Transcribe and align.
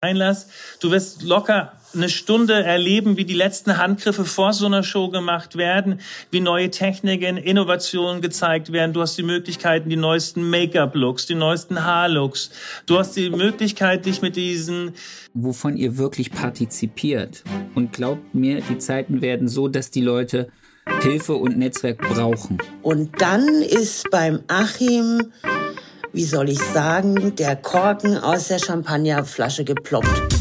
Einlass. 0.00 0.46
Du 0.80 0.92
wirst 0.92 1.24
locker 1.24 1.72
eine 1.92 2.08
Stunde 2.08 2.62
erleben, 2.62 3.16
wie 3.16 3.24
die 3.24 3.34
letzten 3.34 3.78
Handgriffe 3.78 4.24
vor 4.24 4.52
so 4.52 4.66
einer 4.66 4.84
Show 4.84 5.08
gemacht 5.08 5.56
werden, 5.56 6.00
wie 6.30 6.38
neue 6.38 6.70
Techniken, 6.70 7.36
Innovationen 7.36 8.22
gezeigt 8.22 8.70
werden. 8.70 8.92
Du 8.92 9.00
hast 9.00 9.18
die 9.18 9.24
Möglichkeiten, 9.24 9.90
die 9.90 9.96
neuesten 9.96 10.48
Make-up-Looks, 10.50 11.26
die 11.26 11.34
neuesten 11.34 11.84
Haar-Looks. 11.84 12.50
Du 12.86 12.96
hast 12.96 13.16
die 13.16 13.30
Möglichkeit, 13.30 14.06
dich 14.06 14.22
mit 14.22 14.36
diesen... 14.36 14.92
Wovon 15.34 15.76
ihr 15.76 15.98
wirklich 15.98 16.30
partizipiert. 16.30 17.42
Und 17.74 17.92
glaubt 17.92 18.36
mir, 18.36 18.60
die 18.60 18.78
Zeiten 18.78 19.20
werden 19.20 19.48
so, 19.48 19.66
dass 19.66 19.90
die 19.90 20.02
Leute 20.02 20.48
Hilfe 21.00 21.34
und 21.34 21.58
Netzwerk 21.58 21.98
brauchen. 21.98 22.58
Und 22.82 23.20
dann 23.20 23.48
ist 23.48 24.08
beim 24.12 24.44
Achim 24.46 25.32
wie 26.12 26.24
soll 26.24 26.48
ich 26.48 26.58
sagen, 26.58 27.34
der 27.36 27.56
Korken 27.56 28.16
aus 28.16 28.48
der 28.48 28.58
Champagnerflasche 28.58 29.64
geploppt. 29.64 30.38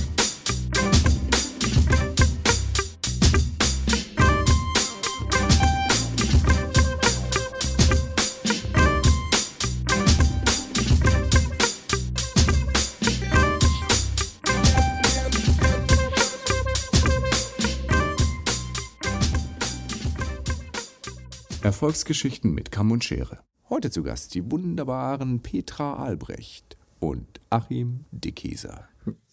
Erfolgsgeschichten 21.62 22.54
mit 22.54 22.72
Kamm 22.72 22.92
und 22.92 23.04
Schere. 23.04 23.40
Heute 23.70 23.92
zu 23.92 24.02
Gast 24.02 24.34
die 24.34 24.50
wunderbaren 24.50 25.42
Petra 25.42 26.02
Albrecht 26.02 26.78
und 27.02 27.42
Achim 27.50 28.06
Dickeser. 28.12 28.88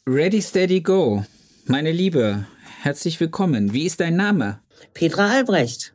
Ready, 0.08 0.42
steady, 0.42 0.80
go. 0.80 1.24
Meine 1.66 1.92
Liebe, 1.92 2.44
herzlich 2.82 3.20
willkommen. 3.20 3.72
Wie 3.72 3.86
ist 3.86 4.00
dein 4.00 4.16
Name? 4.16 4.60
Petra 4.92 5.30
Albrecht. 5.30 5.94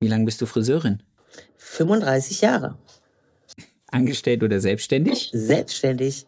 Wie 0.00 0.08
lange 0.08 0.24
bist 0.24 0.40
du 0.40 0.46
Friseurin? 0.46 1.00
35 1.58 2.40
Jahre. 2.40 2.76
Angestellt 3.92 4.42
oder 4.42 4.58
selbstständig? 4.58 5.30
Selbstständig. 5.32 6.26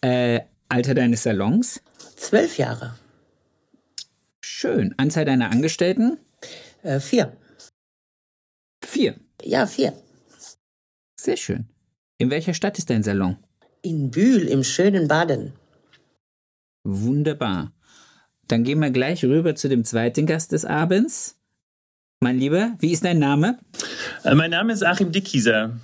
Äh, 0.00 0.40
Alter 0.70 0.94
deines 0.94 1.24
Salons? 1.24 1.82
Zwölf 2.16 2.56
Jahre. 2.56 2.94
Schön. 4.40 4.94
Anzahl 4.96 5.26
deiner 5.26 5.50
Angestellten? 5.50 6.18
Äh, 6.82 7.00
vier. 7.00 7.36
Vier. 8.90 9.14
Ja, 9.44 9.66
vier. 9.66 9.92
Sehr 11.14 11.36
schön. 11.36 11.68
In 12.18 12.28
welcher 12.28 12.54
Stadt 12.54 12.76
ist 12.76 12.90
dein 12.90 13.04
Salon? 13.04 13.36
In 13.82 14.10
Bühl, 14.10 14.48
im 14.48 14.64
schönen 14.64 15.06
Baden. 15.06 15.52
Wunderbar. 16.82 17.72
Dann 18.48 18.64
gehen 18.64 18.80
wir 18.80 18.90
gleich 18.90 19.24
rüber 19.24 19.54
zu 19.54 19.68
dem 19.68 19.84
zweiten 19.84 20.26
Gast 20.26 20.50
des 20.50 20.64
Abends. 20.64 21.36
Mein 22.18 22.36
Lieber, 22.36 22.74
wie 22.80 22.90
ist 22.90 23.04
dein 23.04 23.20
Name? 23.20 23.60
Äh, 24.24 24.34
mein 24.34 24.50
Name 24.50 24.72
ist 24.72 24.84
Achim 24.84 25.12
Dickkieser. 25.12 25.78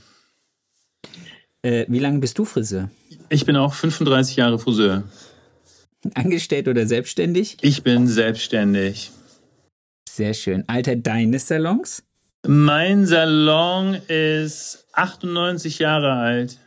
Äh, 1.62 1.86
wie 1.86 2.00
lange 2.00 2.18
bist 2.18 2.36
du 2.38 2.44
Friseur? 2.44 2.90
Ich 3.28 3.46
bin 3.46 3.54
auch 3.54 3.72
35 3.72 4.34
Jahre 4.34 4.58
Friseur. 4.58 5.04
Angestellt 6.14 6.66
oder 6.66 6.88
selbstständig? 6.88 7.56
Ich 7.60 7.84
bin 7.84 8.08
selbstständig. 8.08 9.12
Sehr 10.08 10.34
schön. 10.34 10.64
Alter 10.66 10.96
deines 10.96 11.46
Salons? 11.46 12.02
Mein 12.48 13.06
Salon 13.06 13.94
ist 14.06 14.86
98 14.92 15.80
Jahre 15.80 16.12
alt. 16.12 16.58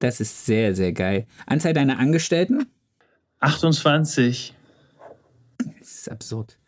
Das 0.00 0.20
ist 0.20 0.44
sehr, 0.44 0.74
sehr 0.74 0.92
geil. 0.92 1.26
Anzahl 1.46 1.72
deiner 1.72 1.98
Angestellten? 1.98 2.66
28. 3.40 4.54
Das 5.58 5.88
ist 5.88 6.10
absurd. 6.10 6.58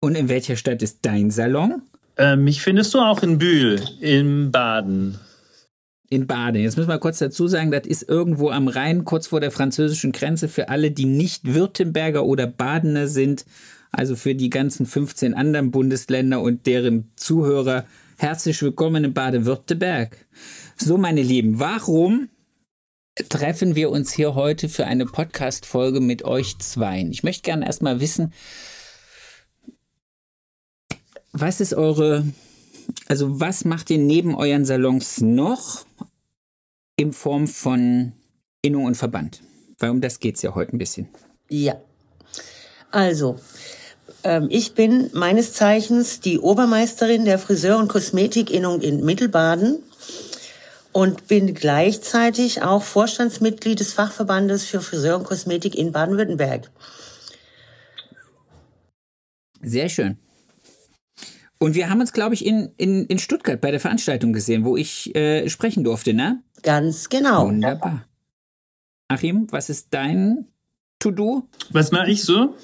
Und 0.00 0.14
in 0.14 0.28
welcher 0.28 0.54
Stadt 0.56 0.80
ist 0.82 1.00
dein 1.02 1.30
Salon? 1.30 1.82
Äh, 2.16 2.36
mich 2.36 2.62
findest 2.62 2.94
du 2.94 3.00
auch 3.00 3.22
in 3.22 3.38
Bühl, 3.38 3.80
in 4.00 4.52
Baden. 4.52 5.18
In 6.08 6.26
Baden. 6.28 6.62
Jetzt 6.62 6.76
müssen 6.76 6.88
wir 6.88 6.98
kurz 6.98 7.18
dazu 7.18 7.48
sagen, 7.48 7.72
das 7.72 7.86
ist 7.86 8.08
irgendwo 8.08 8.50
am 8.50 8.68
Rhein, 8.68 9.04
kurz 9.04 9.26
vor 9.26 9.40
der 9.40 9.50
französischen 9.50 10.12
Grenze. 10.12 10.48
Für 10.48 10.68
alle, 10.68 10.92
die 10.92 11.04
nicht 11.04 11.54
Württemberger 11.54 12.24
oder 12.24 12.46
Badener 12.46 13.08
sind 13.08 13.44
also 13.92 14.16
für 14.16 14.34
die 14.34 14.50
ganzen 14.50 14.86
15 14.86 15.34
anderen 15.34 15.70
Bundesländer 15.70 16.40
und 16.40 16.66
deren 16.66 17.10
Zuhörer, 17.16 17.86
herzlich 18.18 18.62
willkommen 18.62 19.04
in 19.04 19.14
Baden-Württemberg. 19.14 20.26
So, 20.76 20.96
meine 20.96 21.22
Lieben, 21.22 21.58
warum 21.58 22.28
treffen 23.28 23.74
wir 23.74 23.90
uns 23.90 24.12
hier 24.12 24.34
heute 24.34 24.68
für 24.68 24.86
eine 24.86 25.06
Podcast-Folge 25.06 26.00
mit 26.00 26.24
euch 26.24 26.58
zweien? 26.58 27.10
Ich 27.10 27.22
möchte 27.22 27.42
gerne 27.42 27.66
erstmal 27.66 28.00
wissen, 28.00 28.32
was 31.32 31.60
ist 31.60 31.74
eure, 31.74 32.24
also 33.08 33.40
was 33.40 33.64
macht 33.64 33.90
ihr 33.90 33.98
neben 33.98 34.34
euren 34.34 34.64
Salons 34.64 35.20
noch 35.20 35.84
in 36.96 37.12
Form 37.12 37.46
von 37.46 38.12
Innung 38.62 38.84
und 38.84 38.96
Verband? 38.96 39.42
Weil 39.78 39.90
um 39.90 40.00
das 40.00 40.20
geht 40.20 40.36
es 40.36 40.42
ja 40.42 40.54
heute 40.54 40.76
ein 40.76 40.78
bisschen. 40.78 41.08
Ja. 41.48 41.80
Also, 42.90 43.38
ich 44.48 44.74
bin 44.74 45.10
meines 45.12 45.52
Zeichens 45.52 46.20
die 46.20 46.38
Obermeisterin 46.38 47.24
der 47.24 47.38
Friseur- 47.38 47.78
und 47.78 47.88
Kosmetikinnung 47.88 48.80
in 48.80 49.04
Mittelbaden 49.04 49.82
und 50.92 51.28
bin 51.28 51.54
gleichzeitig 51.54 52.62
auch 52.62 52.82
Vorstandsmitglied 52.82 53.80
des 53.80 53.92
Fachverbandes 53.92 54.64
für 54.64 54.80
Friseur 54.80 55.16
und 55.16 55.24
Kosmetik 55.24 55.74
in 55.74 55.92
Baden-Württemberg. 55.92 56.70
Sehr 59.62 59.88
schön. 59.88 60.18
Und 61.58 61.74
wir 61.74 61.90
haben 61.90 62.00
uns, 62.00 62.12
glaube 62.12 62.34
ich, 62.34 62.44
in, 62.46 62.72
in, 62.78 63.04
in 63.06 63.18
Stuttgart 63.18 63.60
bei 63.60 63.70
der 63.70 63.80
Veranstaltung 63.80 64.32
gesehen, 64.32 64.64
wo 64.64 64.76
ich 64.76 65.14
äh, 65.14 65.48
sprechen 65.50 65.84
durfte, 65.84 66.14
ne? 66.14 66.42
Ganz 66.62 67.10
genau. 67.10 67.46
Wunderbar. 67.46 68.06
Achim, 69.08 69.46
was 69.50 69.68
ist 69.68 69.88
dein 69.90 70.46
To-Do? 70.98 71.48
Was 71.70 71.90
mache 71.90 72.10
ich 72.10 72.22
so? 72.22 72.56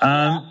Ähm, 0.00 0.42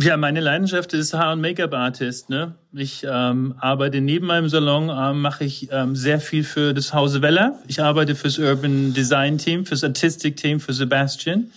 ja, 0.00 0.16
meine 0.16 0.40
Leidenschaft 0.40 0.92
ist 0.92 1.14
Haar- 1.14 1.32
und 1.32 1.40
Make-up-Artist. 1.40 2.30
Ne? 2.30 2.54
Ich 2.72 3.04
ähm, 3.08 3.54
arbeite 3.58 4.00
neben 4.00 4.26
meinem 4.26 4.48
Salon, 4.48 4.90
ähm, 4.90 5.20
mache 5.20 5.44
ich 5.44 5.68
ähm, 5.72 5.96
sehr 5.96 6.20
viel 6.20 6.44
für 6.44 6.72
das 6.72 6.94
Hause 6.94 7.22
Weller. 7.22 7.58
Ich 7.66 7.82
arbeite 7.82 8.14
fürs 8.14 8.38
Urban 8.38 8.94
Design 8.94 9.38
Team, 9.38 9.66
fürs 9.66 9.82
Artistic 9.82 10.36
Team, 10.36 10.60
für 10.60 10.72
Sebastian 10.72 11.50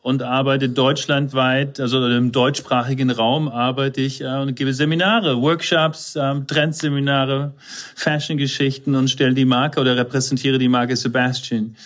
und 0.00 0.22
arbeite 0.22 0.68
deutschlandweit, 0.68 1.80
also 1.80 2.06
im 2.06 2.30
deutschsprachigen 2.30 3.10
Raum 3.10 3.48
arbeite 3.48 4.00
ich 4.00 4.20
äh, 4.20 4.26
und 4.26 4.54
gebe 4.54 4.72
Seminare, 4.72 5.40
Workshops, 5.40 6.16
ähm, 6.16 6.46
Trendseminare, 6.46 7.52
Fashion-Geschichten 7.94 8.94
und 8.94 9.08
stelle 9.08 9.34
die 9.34 9.44
Marke 9.44 9.80
oder 9.80 9.96
repräsentiere 9.96 10.58
die 10.58 10.68
Marke 10.68 10.96
Sebastian. 10.96 11.76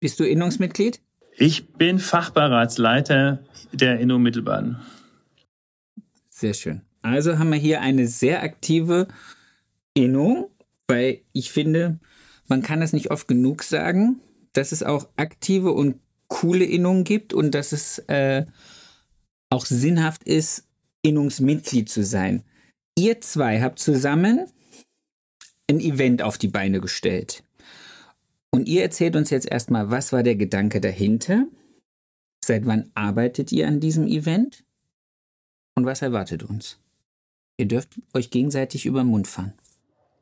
Bist 0.00 0.20
du 0.20 0.24
Innungsmitglied? 0.24 1.00
Ich 1.40 1.68
bin 1.68 2.00
Fachberatsleiter 2.00 3.38
der 3.72 4.00
Inno 4.00 4.18
Mittelbahn. 4.18 4.84
Sehr 6.28 6.52
schön. 6.52 6.80
Also 7.00 7.38
haben 7.38 7.50
wir 7.50 7.58
hier 7.58 7.80
eine 7.80 8.08
sehr 8.08 8.42
aktive 8.42 9.06
Inno, 9.94 10.50
weil 10.88 11.20
ich 11.32 11.52
finde, 11.52 12.00
man 12.48 12.62
kann 12.62 12.82
es 12.82 12.92
nicht 12.92 13.12
oft 13.12 13.28
genug 13.28 13.62
sagen, 13.62 14.20
dass 14.52 14.72
es 14.72 14.82
auch 14.82 15.08
aktive 15.14 15.70
und 15.70 16.00
coole 16.26 16.64
Innungen 16.64 17.04
gibt 17.04 17.32
und 17.32 17.52
dass 17.52 17.70
es 17.70 18.00
äh, 18.08 18.44
auch 19.48 19.64
sinnhaft 19.64 20.24
ist, 20.24 20.66
Innungsmitglied 21.02 21.88
zu 21.88 22.02
sein. 22.02 22.42
Ihr 22.98 23.20
zwei 23.20 23.62
habt 23.62 23.78
zusammen 23.78 24.46
ein 25.70 25.78
Event 25.78 26.22
auf 26.22 26.36
die 26.36 26.48
Beine 26.48 26.80
gestellt. 26.80 27.44
Und 28.50 28.68
ihr 28.68 28.82
erzählt 28.82 29.16
uns 29.16 29.30
jetzt 29.30 29.50
erstmal, 29.50 29.90
was 29.90 30.12
war 30.12 30.22
der 30.22 30.36
Gedanke 30.36 30.80
dahinter? 30.80 31.46
Seit 32.44 32.66
wann 32.66 32.90
arbeitet 32.94 33.52
ihr 33.52 33.68
an 33.68 33.80
diesem 33.80 34.06
Event? 34.06 34.64
Und 35.74 35.84
was 35.84 36.02
erwartet 36.02 36.42
uns? 36.42 36.78
Ihr 37.58 37.66
dürft 37.66 37.90
euch 38.14 38.30
gegenseitig 38.30 38.86
über 38.86 39.02
den 39.02 39.08
Mund 39.08 39.28
fahren. 39.28 39.52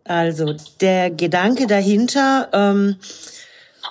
Also 0.04 0.54
der 0.80 1.10
Gedanke 1.10 1.66
dahinter, 1.66 2.48
ähm, 2.52 2.96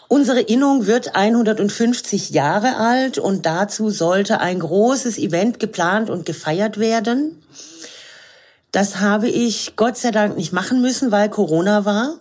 unsere 0.08 0.42
Innung 0.42 0.86
wird 0.86 1.16
150 1.16 2.32
Jahre 2.32 2.78
alt 2.78 3.18
und 3.18 3.46
dazu 3.46 3.90
sollte 3.90 4.40
ein 4.40 4.60
großes 4.60 5.18
Event 5.18 5.60
geplant 5.60 6.10
und 6.10 6.26
gefeiert 6.26 6.80
werden. 6.80 7.42
Das 8.72 9.00
habe 9.00 9.30
ich 9.30 9.76
Gott 9.76 9.98
sei 9.98 10.12
Dank 10.12 10.38
nicht 10.38 10.52
machen 10.52 10.82
müssen, 10.82 11.12
weil 11.12 11.30
Corona 11.30 11.86
war 11.86 12.20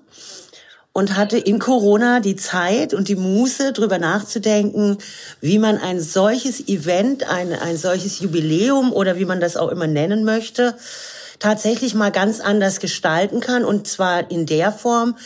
und 0.94 1.16
hatte 1.16 1.36
in 1.36 1.58
Corona 1.58 2.20
die 2.20 2.36
Zeit 2.36 2.94
und 2.94 3.08
die 3.08 3.16
Muße, 3.16 3.72
drüber 3.72 3.98
nachzudenken, 3.98 4.96
wie 5.40 5.58
man 5.58 5.76
ein 5.76 6.00
solches 6.00 6.68
Event, 6.68 7.28
ein, 7.28 7.52
ein 7.52 7.76
solches 7.76 8.20
Jubiläum 8.20 8.92
oder 8.92 9.18
wie 9.18 9.24
man 9.24 9.40
das 9.40 9.56
auch 9.56 9.70
immer 9.70 9.88
nennen 9.88 10.24
möchte, 10.24 10.76
tatsächlich 11.40 11.94
mal 11.94 12.12
ganz 12.12 12.38
anders 12.38 12.78
gestalten 12.78 13.40
kann. 13.40 13.64
Und 13.64 13.88
zwar 13.88 14.30
in 14.30 14.46
der 14.46 14.70
Form, 14.70 15.16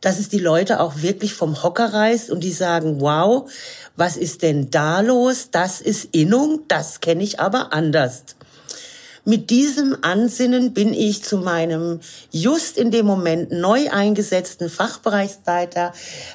dass 0.00 0.18
es 0.18 0.30
die 0.30 0.38
Leute 0.38 0.80
auch 0.80 1.02
wirklich 1.02 1.34
vom 1.34 1.62
Hocker 1.62 1.92
reißt 1.92 2.30
und 2.30 2.42
die 2.42 2.52
sagen, 2.52 3.02
wow, 3.02 3.50
was 3.96 4.16
ist 4.16 4.40
denn 4.40 4.70
da 4.70 5.02
los? 5.02 5.48
Das 5.50 5.82
ist 5.82 6.08
Innung, 6.12 6.62
das 6.66 7.00
kenne 7.00 7.22
ich 7.22 7.40
aber 7.40 7.74
anders. 7.74 8.24
Mit 9.30 9.50
diesem 9.50 9.96
Ansinnen 10.02 10.74
bin 10.74 10.92
ich 10.92 11.22
zu 11.22 11.36
meinem 11.38 12.00
just 12.32 12.76
in 12.76 12.90
dem 12.90 13.06
Moment 13.06 13.52
neu 13.52 13.88
eingesetzten 13.88 14.68
Fachbereichsleiter 14.68 15.92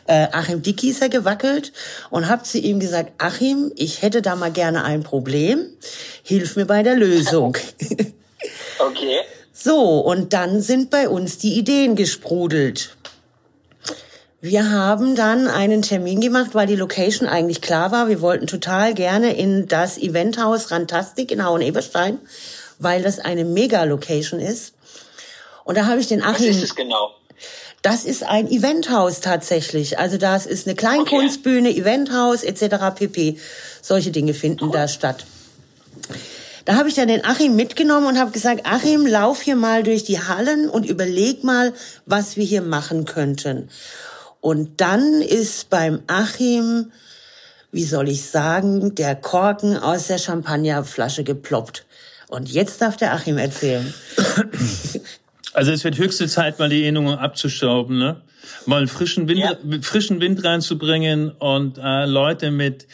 äh, 0.07 0.27
Achim 0.31 0.61
Dickieser 0.61 1.09
gewackelt 1.09 1.73
und 2.09 2.29
habe 2.29 2.43
zu 2.43 2.57
ihm 2.57 2.79
gesagt, 2.79 3.11
Achim, 3.17 3.73
ich 3.75 4.01
hätte 4.01 4.21
da 4.21 4.37
mal 4.37 4.49
gerne 4.49 4.85
ein 4.85 5.03
Problem, 5.03 5.65
hilf 6.23 6.55
mir 6.55 6.65
bei 6.65 6.83
der 6.83 6.95
Lösung. 6.95 7.57
Okay. 8.77 9.21
So, 9.51 9.99
und 9.99 10.33
dann 10.33 10.61
sind 10.61 10.91
bei 10.91 11.09
uns 11.09 11.39
die 11.39 11.57
Ideen 11.57 11.95
gesprudelt. 11.95 12.95
Wir 14.39 14.69
haben 14.69 15.15
dann 15.15 15.47
einen 15.47 15.81
Termin 15.81 16.21
gemacht, 16.21 16.51
weil 16.53 16.67
die 16.67 16.75
Location 16.75 17.27
eigentlich 17.27 17.61
klar 17.61 17.91
war. 17.91 18.07
Wir 18.09 18.21
wollten 18.21 18.45
total 18.45 18.93
gerne 18.93 19.35
in 19.35 19.67
das 19.67 19.97
Eventhaus 19.97 20.69
Rantastic 20.69 21.31
in 21.31 21.43
Hauen-Eberstein, 21.43 22.19
weil 22.79 23.03
das 23.03 23.19
eine 23.19 23.45
Mega-Location 23.45 24.39
ist. 24.39 24.73
Und 25.63 25.77
da 25.77 25.85
habe 25.85 25.99
ich 25.99 26.07
den 26.07 26.21
Achim... 26.21 26.49
Was 26.49 26.55
ist 26.57 26.63
es 26.63 26.75
genau? 26.75 27.11
Das 27.81 28.03
ist 28.03 28.23
ein 28.23 28.49
Eventhaus 28.49 29.19
tatsächlich. 29.19 29.99
Also 29.99 30.17
das 30.17 30.47
ist 30.47 30.65
eine 30.65 30.75
Kleinkunstbühne, 30.75 31.69
okay. 31.69 31.81
Eventhaus 31.81 32.43
etc. 32.43 32.95
pp. 32.95 33.37
Solche 33.81 34.09
Dinge 34.09 34.33
finden 34.33 34.65
cool. 34.65 34.71
da 34.71 34.87
statt. 34.87 35.25
Da 36.65 36.77
habe 36.77 36.89
ich 36.89 36.95
dann 36.95 37.07
den 37.07 37.23
Achim 37.23 37.55
mitgenommen 37.55 38.07
und 38.07 38.19
habe 38.19 38.31
gesagt, 38.31 38.61
Achim, 38.65 39.05
lauf 39.05 39.41
hier 39.41 39.55
mal 39.55 39.83
durch 39.83 40.03
die 40.03 40.19
Hallen 40.19 40.67
und 40.67 40.83
überleg 40.83 41.43
mal, 41.43 41.73
was 42.07 42.37
wir 42.37 42.43
hier 42.43 42.63
machen 42.63 43.05
könnten. 43.05 43.69
Und 44.41 44.81
dann 44.81 45.21
ist 45.21 45.69
beim 45.69 46.01
Achim, 46.07 46.91
wie 47.71 47.83
soll 47.85 48.09
ich 48.09 48.25
sagen, 48.25 48.95
der 48.95 49.15
Korken 49.15 49.77
aus 49.77 50.07
der 50.07 50.17
Champagnerflasche 50.17 51.23
geploppt. 51.23 51.85
Und 52.35 52.51
jetzt 52.51 52.81
darf 52.81 52.97
der 52.97 53.13
Achim 53.13 53.37
erzählen. 53.37 53.93
Also 55.53 55.71
es 55.71 55.85
wird 55.85 55.97
höchste 55.97 56.27
Zeit, 56.27 56.59
mal 56.59 56.67
die 56.67 56.83
Erinnerungen 56.83 57.17
abzustauben, 57.17 57.97
ne? 57.97 58.21
Mal 58.65 58.79
einen 58.79 58.87
frischen 58.89 59.29
Wind, 59.29 59.39
ja. 59.39 59.55
frischen 59.81 60.19
Wind 60.19 60.43
reinzubringen 60.43 61.31
und 61.31 61.77
äh, 61.77 62.05
Leute 62.05 62.51
mit 62.51 62.87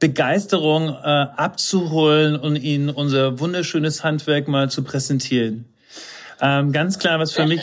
Begeisterung 0.00 0.90
äh, 0.90 0.92
abzuholen 0.92 2.36
und 2.36 2.56
ihnen 2.56 2.90
unser 2.90 3.40
wunderschönes 3.40 4.04
Handwerk 4.04 4.48
mal 4.48 4.68
zu 4.68 4.82
präsentieren. 4.84 5.64
Ähm, 6.42 6.72
ganz 6.72 6.98
klar, 6.98 7.18
was 7.18 7.32
für 7.32 7.46
mich, 7.46 7.62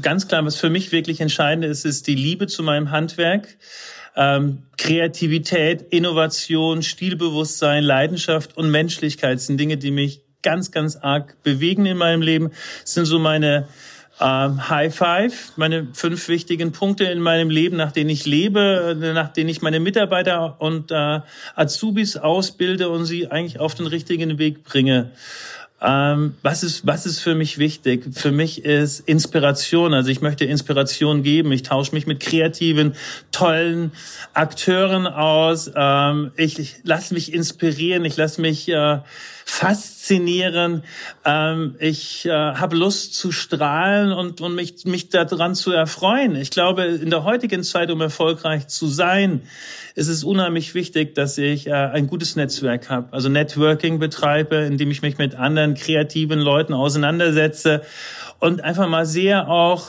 ganz 0.00 0.28
klar, 0.28 0.44
was 0.44 0.54
für 0.54 0.70
mich 0.70 0.92
wirklich 0.92 1.20
entscheidend 1.20 1.64
ist, 1.64 1.84
ist 1.84 2.06
die 2.06 2.14
Liebe 2.14 2.46
zu 2.46 2.62
meinem 2.62 2.92
Handwerk. 2.92 3.48
Ähm, 4.14 4.62
Kreativität, 4.76 5.82
Innovation, 5.90 6.82
Stilbewusstsein, 6.82 7.82
Leidenschaft 7.82 8.56
und 8.56 8.70
Menschlichkeit 8.70 9.40
sind 9.40 9.58
Dinge, 9.58 9.76
die 9.76 9.90
mich 9.90 10.21
ganz, 10.42 10.70
ganz 10.70 10.96
arg 10.96 11.34
bewegen 11.42 11.86
in 11.86 11.96
meinem 11.96 12.22
Leben. 12.22 12.50
Das 12.82 12.94
sind 12.94 13.06
so 13.06 13.18
meine 13.18 13.68
ähm, 14.20 14.68
High 14.68 14.94
Five, 14.94 15.52
meine 15.56 15.88
fünf 15.94 16.28
wichtigen 16.28 16.72
Punkte 16.72 17.04
in 17.04 17.20
meinem 17.20 17.50
Leben, 17.50 17.76
nach 17.76 17.92
denen 17.92 18.10
ich 18.10 18.26
lebe, 18.26 18.96
nach 19.14 19.32
denen 19.32 19.48
ich 19.48 19.62
meine 19.62 19.80
Mitarbeiter 19.80 20.60
und 20.60 20.90
äh, 20.90 21.20
Azubis 21.54 22.16
ausbilde 22.16 22.88
und 22.88 23.04
sie 23.04 23.30
eigentlich 23.30 23.58
auf 23.58 23.74
den 23.74 23.86
richtigen 23.86 24.38
Weg 24.38 24.64
bringe. 24.64 25.10
Ähm, 25.84 26.36
was 26.42 26.62
ist, 26.62 26.86
was 26.86 27.06
ist 27.06 27.18
für 27.18 27.34
mich 27.34 27.58
wichtig? 27.58 28.04
Für 28.14 28.30
mich 28.30 28.64
ist 28.64 29.00
Inspiration. 29.00 29.94
Also 29.94 30.10
ich 30.10 30.20
möchte 30.20 30.44
Inspiration 30.44 31.24
geben. 31.24 31.50
Ich 31.50 31.64
tausche 31.64 31.92
mich 31.92 32.06
mit 32.06 32.20
kreativen, 32.20 32.94
tollen 33.32 33.90
Akteuren 34.32 35.08
aus. 35.08 35.72
Ähm, 35.74 36.30
ich, 36.36 36.60
ich 36.60 36.76
lasse 36.84 37.14
mich 37.14 37.34
inspirieren. 37.34 38.04
Ich 38.04 38.16
lasse 38.16 38.40
mich 38.40 38.68
äh, 38.68 38.98
faszinieren. 39.44 40.82
Ähm, 41.24 41.76
ich 41.78 42.26
äh, 42.26 42.30
habe 42.30 42.76
Lust 42.76 43.14
zu 43.14 43.32
strahlen 43.32 44.12
und, 44.12 44.40
und 44.40 44.54
mich, 44.54 44.84
mich 44.84 45.08
daran 45.08 45.54
zu 45.54 45.72
erfreuen. 45.72 46.36
Ich 46.36 46.50
glaube, 46.50 46.84
in 46.84 47.10
der 47.10 47.24
heutigen 47.24 47.62
Zeit, 47.62 47.90
um 47.90 48.00
erfolgreich 48.00 48.68
zu 48.68 48.86
sein, 48.86 49.42
ist 49.94 50.08
es 50.08 50.24
unheimlich 50.24 50.74
wichtig, 50.74 51.14
dass 51.14 51.36
ich 51.38 51.66
äh, 51.66 51.72
ein 51.72 52.06
gutes 52.06 52.36
Netzwerk 52.36 52.88
habe. 52.88 53.12
Also 53.12 53.28
Networking 53.28 53.98
betreibe, 53.98 54.56
indem 54.56 54.90
ich 54.90 55.02
mich 55.02 55.18
mit 55.18 55.34
anderen 55.34 55.74
kreativen 55.74 56.40
Leuten 56.40 56.72
auseinandersetze 56.72 57.82
und 58.38 58.62
einfach 58.62 58.88
mal 58.88 59.06
sehe 59.06 59.48
auch, 59.48 59.88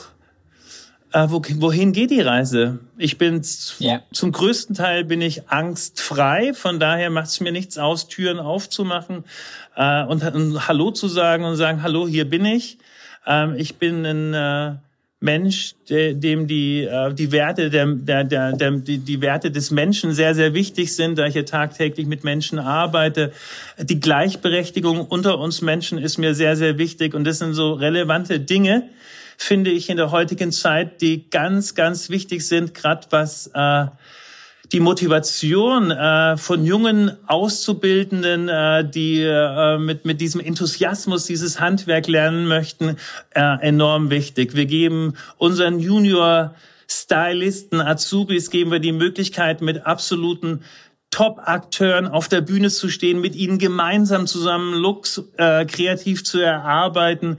äh, 1.14 1.28
wohin 1.30 1.92
geht 1.92 2.10
die 2.10 2.20
Reise? 2.20 2.80
Ich 2.98 3.18
bin 3.18 3.40
ja. 3.78 4.02
zum 4.12 4.32
größten 4.32 4.74
Teil 4.74 5.04
bin 5.04 5.20
ich 5.20 5.48
angstfrei, 5.48 6.52
von 6.54 6.80
daher 6.80 7.08
macht 7.08 7.28
es 7.28 7.38
mir 7.38 7.52
nichts 7.52 7.78
aus, 7.78 8.08
Türen 8.08 8.40
aufzumachen 8.40 9.22
äh, 9.76 10.04
und, 10.04 10.24
und, 10.24 10.66
Hallo 10.66 10.90
zu 10.90 11.06
sagen 11.06 11.44
und 11.44 11.54
sagen, 11.54 11.84
hallo, 11.84 12.08
hier 12.08 12.28
bin 12.28 12.44
ich. 12.44 12.78
Ähm, 13.26 13.54
ich 13.56 13.76
bin 13.76 14.04
ein 14.04 14.34
äh, 14.34 14.74
Mensch, 15.20 15.76
dem 15.88 16.48
die, 16.48 16.82
äh, 16.82 17.14
die 17.14 17.30
Werte 17.30 17.70
der, 17.70 17.86
der, 17.86 18.24
der, 18.24 18.52
der 18.52 18.70
die, 18.72 18.98
die 18.98 19.20
Werte 19.20 19.52
des 19.52 19.70
Menschen 19.70 20.12
sehr, 20.12 20.34
sehr 20.34 20.52
wichtig 20.52 20.96
sind, 20.96 21.16
da 21.16 21.26
ich 21.26 21.34
hier 21.34 21.46
tagtäglich 21.46 22.08
mit 22.08 22.24
Menschen 22.24 22.58
arbeite. 22.58 23.30
Die 23.78 24.00
Gleichberechtigung 24.00 25.06
unter 25.06 25.38
uns 25.38 25.62
Menschen 25.62 25.98
ist 25.98 26.18
mir 26.18 26.34
sehr, 26.34 26.56
sehr 26.56 26.76
wichtig 26.76 27.14
und 27.14 27.22
das 27.22 27.38
sind 27.38 27.54
so 27.54 27.72
relevante 27.72 28.40
Dinge, 28.40 28.88
finde 29.36 29.70
ich 29.70 29.90
in 29.90 29.96
der 29.96 30.10
heutigen 30.10 30.52
Zeit, 30.52 31.00
die 31.00 31.28
ganz, 31.30 31.74
ganz 31.74 32.10
wichtig 32.10 32.46
sind, 32.46 32.74
gerade 32.74 33.06
was 33.10 33.50
äh, 33.54 33.86
die 34.72 34.80
Motivation 34.80 35.90
äh, 35.90 36.36
von 36.36 36.64
jungen 36.64 37.16
Auszubildenden, 37.26 38.48
äh, 38.48 38.88
die 38.88 39.20
äh, 39.22 39.78
mit, 39.78 40.04
mit 40.04 40.20
diesem 40.20 40.40
Enthusiasmus 40.40 41.26
dieses 41.26 41.60
Handwerk 41.60 42.08
lernen 42.08 42.46
möchten, 42.46 42.96
äh, 43.30 43.40
enorm 43.60 44.10
wichtig. 44.10 44.54
Wir 44.54 44.66
geben 44.66 45.14
unseren 45.36 45.80
Junior 45.80 46.54
Stylisten, 46.88 47.80
Azubis, 47.80 48.50
geben 48.50 48.70
wir 48.70 48.78
die 48.78 48.92
Möglichkeit, 48.92 49.60
mit 49.60 49.86
absoluten 49.86 50.62
Top-Akteuren 51.10 52.08
auf 52.08 52.28
der 52.28 52.40
Bühne 52.40 52.70
zu 52.70 52.88
stehen, 52.88 53.20
mit 53.20 53.36
ihnen 53.36 53.58
gemeinsam 53.58 54.26
zusammen 54.26 54.74
Looks 54.74 55.22
äh, 55.36 55.64
kreativ 55.64 56.24
zu 56.24 56.40
erarbeiten. 56.40 57.38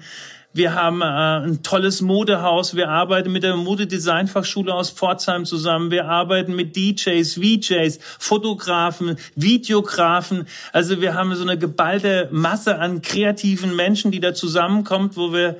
Wir 0.55 0.73
haben 0.73 1.01
äh, 1.01 1.05
ein 1.05 1.63
tolles 1.63 2.01
Modehaus. 2.01 2.77
Wir 2.77 2.87
arbeiten 2.87 3.29
mit 3.29 3.43
der 3.43 3.57
Modedesignfachschule 3.57 4.73
aus 4.73 4.89
Pforzheim 4.89 5.43
zusammen. 5.43 5.91
Wir 5.91 6.05
arbeiten 6.05 6.55
mit 6.55 6.77
DJs, 6.77 7.33
VJs, 7.33 7.99
Fotografen, 8.19 9.17
Videografen. 9.35 10.47
Also 10.71 11.01
wir 11.01 11.13
haben 11.13 11.35
so 11.35 11.43
eine 11.43 11.57
geballte 11.57 12.29
Masse 12.31 12.79
an 12.79 13.01
kreativen 13.01 13.75
Menschen, 13.75 14.11
die 14.11 14.21
da 14.21 14.33
zusammenkommt, 14.33 15.17
wo 15.17 15.33
wir 15.33 15.57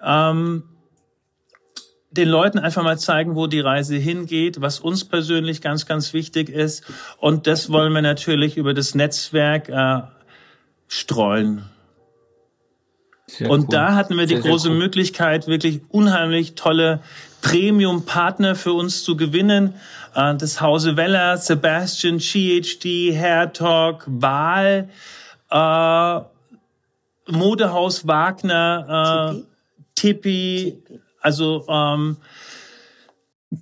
ähm, 0.00 0.62
den 2.12 2.28
Leuten 2.28 2.60
einfach 2.60 2.84
mal 2.84 3.00
zeigen, 3.00 3.34
wo 3.34 3.48
die 3.48 3.58
Reise 3.58 3.96
hingeht, 3.96 4.60
was 4.60 4.78
uns 4.78 5.04
persönlich 5.04 5.60
ganz, 5.60 5.86
ganz 5.86 6.12
wichtig 6.12 6.50
ist. 6.50 6.84
Und 7.18 7.48
das 7.48 7.72
wollen 7.72 7.92
wir 7.92 8.02
natürlich 8.02 8.56
über 8.56 8.74
das 8.74 8.94
Netzwerk 8.94 9.68
äh, 9.68 10.02
streuen. 10.86 11.64
Sehr 13.28 13.50
und 13.50 13.62
cool. 13.62 13.68
da 13.70 13.94
hatten 13.94 14.16
wir 14.16 14.26
die 14.26 14.34
sehr, 14.34 14.42
große 14.42 14.64
sehr 14.64 14.72
cool. 14.72 14.78
Möglichkeit, 14.78 15.48
wirklich 15.48 15.80
unheimlich 15.88 16.54
tolle 16.54 17.00
Premium-Partner 17.42 18.54
für 18.54 18.72
uns 18.72 19.02
zu 19.02 19.16
gewinnen. 19.16 19.74
Äh, 20.14 20.36
das 20.36 20.60
Hause 20.60 20.96
Weller, 20.96 21.36
Sebastian, 21.36 22.18
GHD, 22.18 23.14
Hair 23.14 23.52
Talk, 23.52 24.04
Wahl, 24.06 24.88
äh, 25.50 26.20
Modehaus 27.28 28.06
Wagner, 28.06 29.34
äh, 29.36 29.42
Tippi, 29.96 30.78
also 31.20 31.64
ähm, 31.68 32.18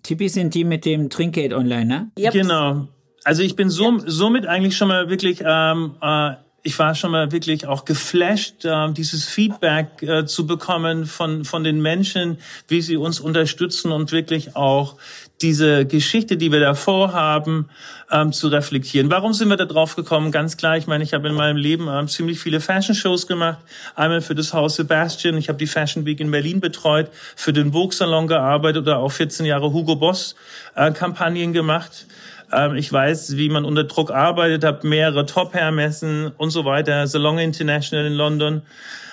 Tippi 0.02 0.28
sind 0.28 0.54
die 0.54 0.64
mit 0.64 0.84
dem 0.84 1.08
Trinkgeld 1.08 1.54
online, 1.54 1.86
ne? 1.86 2.10
Yep. 2.18 2.32
Genau. 2.32 2.88
Also 3.22 3.42
ich 3.42 3.56
bin 3.56 3.70
so, 3.70 3.98
somit 4.04 4.46
eigentlich 4.46 4.76
schon 4.76 4.88
mal 4.88 5.08
wirklich 5.08 5.42
ähm, 5.44 5.94
äh, 6.02 6.34
ich 6.66 6.78
war 6.78 6.94
schon 6.94 7.10
mal 7.10 7.30
wirklich 7.30 7.66
auch 7.66 7.84
geflasht, 7.84 8.64
äh, 8.64 8.90
dieses 8.90 9.26
Feedback 9.26 10.02
äh, 10.02 10.24
zu 10.24 10.46
bekommen 10.46 11.04
von, 11.04 11.44
von 11.44 11.62
den 11.62 11.82
Menschen, 11.82 12.38
wie 12.68 12.80
sie 12.80 12.96
uns 12.96 13.20
unterstützen 13.20 13.92
und 13.92 14.12
wirklich 14.12 14.56
auch 14.56 14.96
diese 15.42 15.84
Geschichte, 15.84 16.38
die 16.38 16.50
wir 16.52 16.60
davor 16.60 17.12
haben, 17.12 17.68
ähm, 18.10 18.32
zu 18.32 18.48
reflektieren. 18.48 19.10
Warum 19.10 19.34
sind 19.34 19.48
wir 19.48 19.58
da 19.58 19.66
drauf 19.66 19.94
gekommen? 19.94 20.32
Ganz 20.32 20.56
klar, 20.56 20.78
ich 20.78 20.86
meine, 20.86 21.04
ich 21.04 21.12
habe 21.12 21.28
in 21.28 21.34
meinem 21.34 21.58
Leben 21.58 21.86
ähm, 21.86 22.08
ziemlich 22.08 22.40
viele 22.40 22.60
Fashion-Shows 22.60 23.26
gemacht. 23.26 23.58
Einmal 23.94 24.22
für 24.22 24.34
das 24.34 24.54
Haus 24.54 24.76
Sebastian, 24.76 25.36
ich 25.36 25.50
habe 25.50 25.58
die 25.58 25.66
Fashion 25.66 26.06
Week 26.06 26.18
in 26.18 26.30
Berlin 26.30 26.60
betreut, 26.60 27.10
für 27.36 27.52
den 27.52 27.72
Vogue-Salon 27.72 28.26
gearbeitet 28.26 28.82
oder 28.82 29.00
auch 29.00 29.12
14 29.12 29.44
Jahre 29.44 29.70
Hugo 29.70 29.96
Boss-Kampagnen 29.96 31.50
äh, 31.50 31.52
gemacht. 31.52 32.06
Ähm, 32.54 32.76
ich 32.76 32.92
weiß, 32.92 33.36
wie 33.36 33.48
man 33.48 33.64
unter 33.64 33.84
Druck 33.84 34.10
arbeitet, 34.10 34.64
habe 34.64 34.86
mehrere 34.86 35.26
Top-Hair-Messen 35.26 36.32
und 36.36 36.50
so 36.50 36.64
weiter, 36.64 37.06
Salon 37.06 37.38
International 37.38 38.06
in 38.06 38.14
London. 38.14 38.62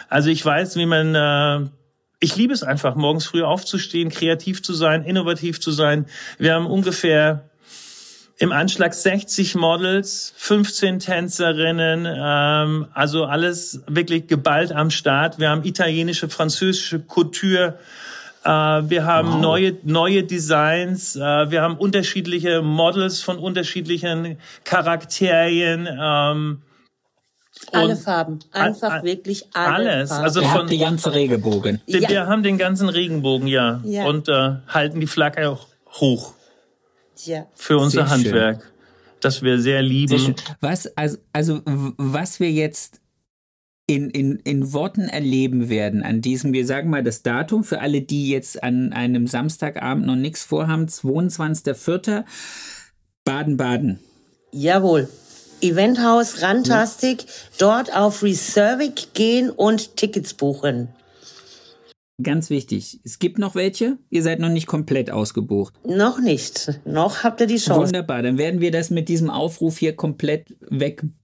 Also 0.10 0.30
ich 0.30 0.46
weiß, 0.46 0.76
wie 0.76 0.86
man 0.86 1.16
äh, 1.16 1.70
ich 2.24 2.36
liebe 2.36 2.54
es 2.54 2.62
einfach, 2.62 2.96
morgens 2.96 3.26
früh 3.26 3.42
aufzustehen, 3.42 4.10
kreativ 4.10 4.62
zu 4.62 4.74
sein, 4.74 5.04
innovativ 5.04 5.60
zu 5.60 5.72
sein. 5.72 6.06
Wir 6.38 6.54
haben 6.54 6.68
ungefähr 6.68 7.50
im 8.38 8.52
Anschlag 8.52 8.94
60 8.94 9.56
Models, 9.56 10.34
15 10.38 11.00
Tänzerinnen, 11.00 12.08
ähm, 12.08 12.88
also 12.94 13.26
alles 13.26 13.82
wirklich 13.88 14.28
geballt 14.28 14.72
am 14.72 14.92
Start. 14.92 15.40
Wir 15.40 15.50
haben 15.50 15.64
italienische, 15.64 16.30
französische 16.30 17.00
Couture. 17.00 17.80
Äh, 18.44 18.50
wir 18.50 19.06
haben 19.06 19.34
wow. 19.34 19.42
neue, 19.42 19.78
neue 19.84 20.24
Designs. 20.24 21.16
Äh, 21.16 21.20
wir 21.20 21.62
haben 21.62 21.78
unterschiedliche 21.78 22.62
Models 22.62 23.22
von 23.22 23.38
unterschiedlichen 23.38 24.38
Charakterien. 24.64 25.88
Ähm, 25.88 26.62
alle 27.72 27.96
Farben, 27.96 28.40
einfach 28.52 28.92
all, 28.92 29.04
wirklich 29.04 29.46
alle 29.54 29.92
alles. 29.92 30.10
Farben. 30.10 30.24
Also 30.24 30.42
von 30.42 30.68
die 30.68 30.80
ganze 30.80 31.14
Regenbogen. 31.14 31.82
Wir 31.86 32.02
ja. 32.02 32.26
haben 32.26 32.44
den 32.44 32.58
ganzen 32.58 32.90
Regenbogen, 32.90 33.48
ja, 33.48 33.82
ja. 33.84 34.06
und 34.06 34.30
äh, 34.30 34.56
halten 34.68 35.00
die 35.00 35.08
Flagge 35.08 35.50
auch 35.50 35.68
hoch. 36.00 36.34
Ja. 37.26 37.46
Für 37.54 37.78
unser 37.78 38.06
sehr 38.06 38.10
Handwerk, 38.10 38.62
schön. 38.62 38.72
das 39.20 39.44
wir 39.44 39.60
sehr 39.60 39.82
lieben. 39.84 40.18
Sehr 40.18 40.36
was 40.60 40.88
also, 40.98 41.18
also 41.34 41.62
was 41.66 42.40
wir 42.40 42.52
jetzt 42.52 43.01
in, 43.92 44.10
in, 44.10 44.38
in 44.38 44.72
Worten 44.72 45.10
erleben 45.10 45.70
werden 45.70 46.02
an 46.02 46.22
diesem, 46.22 46.54
wir 46.54 46.66
sagen 46.66 46.90
mal 46.90 47.04
das 47.04 47.24
Datum 47.24 47.66
für 47.66 47.82
alle, 47.82 48.02
die 48.02 48.30
jetzt 48.30 48.64
an 48.64 48.94
einem 48.94 49.28
Samstagabend 49.28 50.06
noch 50.06 50.16
nichts 50.16 50.44
vorhaben, 50.44 50.86
22.04. 50.86 52.24
Baden-Baden. 53.26 54.00
Jawohl. 54.54 55.10
Eventhaus 55.60 56.42
Rantastic, 56.42 57.26
dort 57.60 57.96
auf 57.96 58.24
Reservic 58.24 59.14
gehen 59.14 59.50
und 59.50 59.98
Tickets 59.98 60.34
buchen. 60.34 60.88
Ganz 62.24 62.50
wichtig, 62.50 63.00
es 63.04 63.20
gibt 63.20 63.40
noch 63.40 63.56
welche. 63.56 63.98
Ihr 64.10 64.24
seid 64.24 64.40
noch 64.40 64.50
nicht 64.50 64.68
komplett 64.68 65.12
ausgebucht. 65.12 65.74
Noch 65.86 66.20
nicht. 66.20 66.80
Noch 66.86 67.24
habt 67.24 67.42
ihr 67.42 67.48
die 67.48 67.58
Chance. 67.58 67.88
Wunderbar, 67.88 68.24
dann 68.24 68.38
werden 68.38 68.62
wir 68.62 68.72
das 68.72 68.90
mit 68.90 69.10
diesem 69.10 69.30
Aufruf 69.30 69.78
hier 69.78 69.96
komplett 69.96 70.56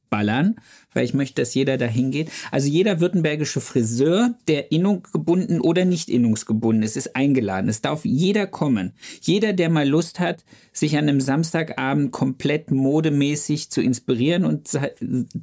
wegballern, 0.08 0.56
weil 0.94 1.06
ich 1.06 1.14
möchte, 1.14 1.42
dass 1.42 1.54
jeder 1.54 1.78
da 1.78 1.86
hingeht. 1.86 2.32
Also 2.52 2.68
jeder 2.68 3.00
württembergische 3.00 3.62
Friseur, 3.62 4.36
der 4.48 4.72
innungsgebunden 4.72 5.62
oder 5.62 5.86
nicht 5.86 6.10
innungsgebunden 6.10 6.84
ist, 6.84 6.98
ist 6.98 7.16
eingeladen. 7.16 7.70
Es 7.70 7.82
darf 7.82 8.06
jeder 8.06 8.48
kommen. 8.48 8.94
Jeder, 9.22 9.54
der 9.54 9.70
mal 9.70 9.88
Lust 9.88 10.20
hat, 10.20 10.44
sich 10.72 10.98
an 10.98 11.10
einem 11.10 11.22
Samstagabend 11.22 12.12
komplett 12.12 12.72
modemäßig 12.72 13.70
zu 13.70 13.82
inspirieren 13.82 14.46
und 14.46 14.70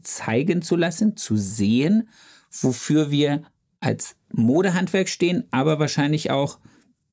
zeigen 0.02 0.62
zu 0.62 0.76
lassen, 0.76 1.16
zu 1.16 1.36
sehen, 1.36 2.08
wofür 2.50 3.10
wir 3.10 3.42
als 3.80 4.16
Modehandwerk 4.32 5.08
stehen, 5.08 5.44
aber 5.50 5.78
wahrscheinlich 5.78 6.30
auch, 6.30 6.58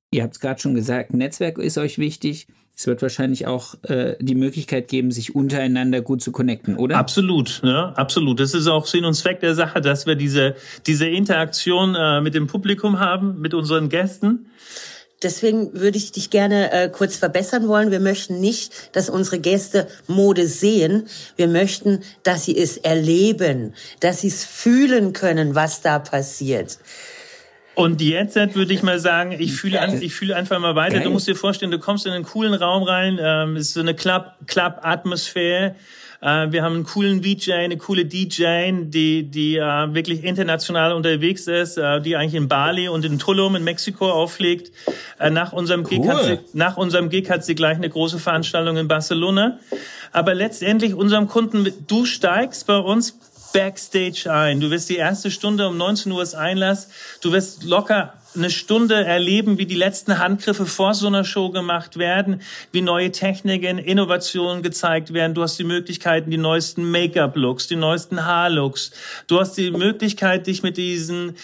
ihr 0.10 0.24
habt 0.24 0.36
es 0.36 0.40
gerade 0.40 0.62
schon 0.62 0.74
gesagt, 0.74 1.14
Netzwerk 1.14 1.58
ist 1.58 1.78
euch 1.78 1.98
wichtig. 1.98 2.48
Es 2.82 2.88
wird 2.88 3.04
wahrscheinlich 3.04 3.46
auch 3.46 3.76
äh, 3.84 4.16
die 4.20 4.34
Möglichkeit 4.34 4.88
geben, 4.88 5.12
sich 5.12 5.36
untereinander 5.36 6.02
gut 6.02 6.24
zu 6.24 6.32
connecten, 6.32 6.78
oder? 6.78 6.98
Absolut, 6.98 7.60
ne? 7.62 7.96
absolut. 7.96 8.40
Das 8.40 8.56
ist 8.56 8.66
auch 8.66 8.88
Sinn 8.88 9.06
und 9.06 9.14
Zweck 9.14 9.40
der 9.40 9.54
Sache, 9.54 9.82
dass 9.82 10.08
wir 10.08 10.16
diese, 10.16 10.56
diese 10.88 11.06
Interaktion 11.06 11.94
äh, 11.94 12.22
mit 12.22 12.34
dem 12.34 12.48
Publikum 12.48 13.00
haben, 13.00 13.40
mit 13.40 13.54
unseren 13.54 13.90
Gästen. 13.90 14.48
Deswegen 15.22 15.80
würde 15.80 16.00
ich 16.00 16.12
dich 16.12 16.32
gerne 16.32 16.72
äh, 16.72 16.90
kurz 16.90 17.18
verbessern 17.18 17.68
wollen. 17.68 17.92
Wir 17.92 18.00
möchten 18.00 18.40
nicht, 18.40 18.96
dass 18.96 19.12
unsere 19.12 19.38
Gäste 19.38 19.88
Mode 20.08 20.48
sehen. 20.48 21.06
Wir 21.36 21.50
möchten, 21.50 22.00
dass 22.24 22.46
sie 22.46 22.58
es 22.58 22.78
erleben, 22.78 23.76
dass 24.00 24.22
sie 24.22 24.30
es 24.30 24.44
fühlen 24.44 25.14
können, 25.14 25.54
was 25.54 25.82
da 25.82 26.00
passiert. 26.00 26.80
Und 27.82 28.00
jetzt 28.00 28.36
würde 28.36 28.74
ich 28.74 28.84
mal 28.84 29.00
sagen, 29.00 29.36
ich 29.40 29.54
fühle, 29.54 29.82
an, 29.82 30.00
ich 30.02 30.14
fühle 30.14 30.36
einfach 30.36 30.60
mal 30.60 30.76
weiter. 30.76 30.98
Geil. 30.98 31.04
Du 31.04 31.10
musst 31.10 31.28
dir 31.28 31.36
vorstellen, 31.36 31.72
du 31.72 31.80
kommst 31.80 32.06
in 32.06 32.12
einen 32.12 32.26
coolen 32.26 32.54
Raum 32.54 32.84
rein, 32.84 33.20
ähm, 33.20 33.56
es 33.56 33.70
ist 33.70 33.74
so 33.74 33.80
eine 33.80 33.96
Club-Atmosphäre. 33.96 35.76
Äh, 36.22 36.52
wir 36.52 36.64
haben 36.64 36.76
einen 36.76 36.84
coolen 36.84 37.24
VJ, 37.24 37.54
eine 37.54 37.78
coole 37.78 38.06
DJ, 38.06 38.72
die, 38.84 39.24
die 39.24 39.58
äh, 39.58 39.94
wirklich 39.96 40.24
international 40.24 40.94
unterwegs 40.94 41.48
ist, 41.48 41.78
äh, 41.78 42.00
die 42.02 42.16
eigentlich 42.16 42.36
in 42.36 42.48
Bali 42.48 42.88
und 42.88 43.04
in 43.04 43.18
Tulum 43.18 43.56
in 43.56 43.64
Mexiko 43.64 44.12
auflegt. 44.12 44.72
Äh, 45.20 45.32
nach, 45.32 45.52
unserem 45.52 45.82
cool. 45.82 45.90
Gig 45.90 46.08
hat 46.08 46.24
sie, 46.24 46.40
nach 46.54 46.78
unserem 46.78 47.10
Gig 47.10 47.32
hat 47.32 47.44
sie 47.44 47.56
gleich 47.56 47.78
eine 47.78 47.90
große 47.90 48.20
Veranstaltung 48.20 48.78
in 48.78 48.88
Barcelona. 48.88 49.60
Aber 50.12 50.36
letztendlich 50.36 50.94
unserem 50.94 51.28
Kunden, 51.28 51.68
du 51.88 52.06
steigst 52.06 52.68
bei 52.68 52.78
uns 52.78 53.18
Backstage 53.54 54.32
ein. 54.32 54.60
Du 54.60 54.70
wirst 54.72 54.90
die 54.90 54.98
erste 54.98 55.32
Stunde 55.32 55.68
um 55.68 55.78
19 55.78 56.12
Uhr 56.12 56.26
Einlass. 56.38 56.90
Du 57.22 57.32
wirst 57.32 57.64
locker 57.64 58.14
eine 58.36 58.50
Stunde 58.50 59.04
erleben, 59.04 59.58
wie 59.58 59.66
die 59.66 59.76
letzten 59.76 60.18
Handgriffe 60.20 60.66
vor 60.66 60.94
so 60.94 61.08
einer 61.08 61.24
Show 61.24 61.50
gemacht 61.50 61.98
werden, 61.98 62.42
wie 62.72 62.82
neue 62.82 63.12
Techniken, 63.12 63.78
Innovationen 63.78 64.64
gezeigt 64.64 65.14
werden. 65.14 65.34
Du 65.34 65.42
hast 65.42 65.58
die 65.58 65.64
Möglichkeiten, 65.64 66.32
die 66.32 66.38
neuesten 66.38 66.90
Make-up-Looks, 66.90 67.68
die 67.68 67.76
neuesten 67.76 68.26
Haar-Looks. 68.26 68.92
Du 69.28 69.40
hast 69.40 69.58
die 69.58 69.72
Möglichkeit, 69.72 70.48
dich 70.48 70.64
mit 70.64 70.78
diesen 70.78 71.36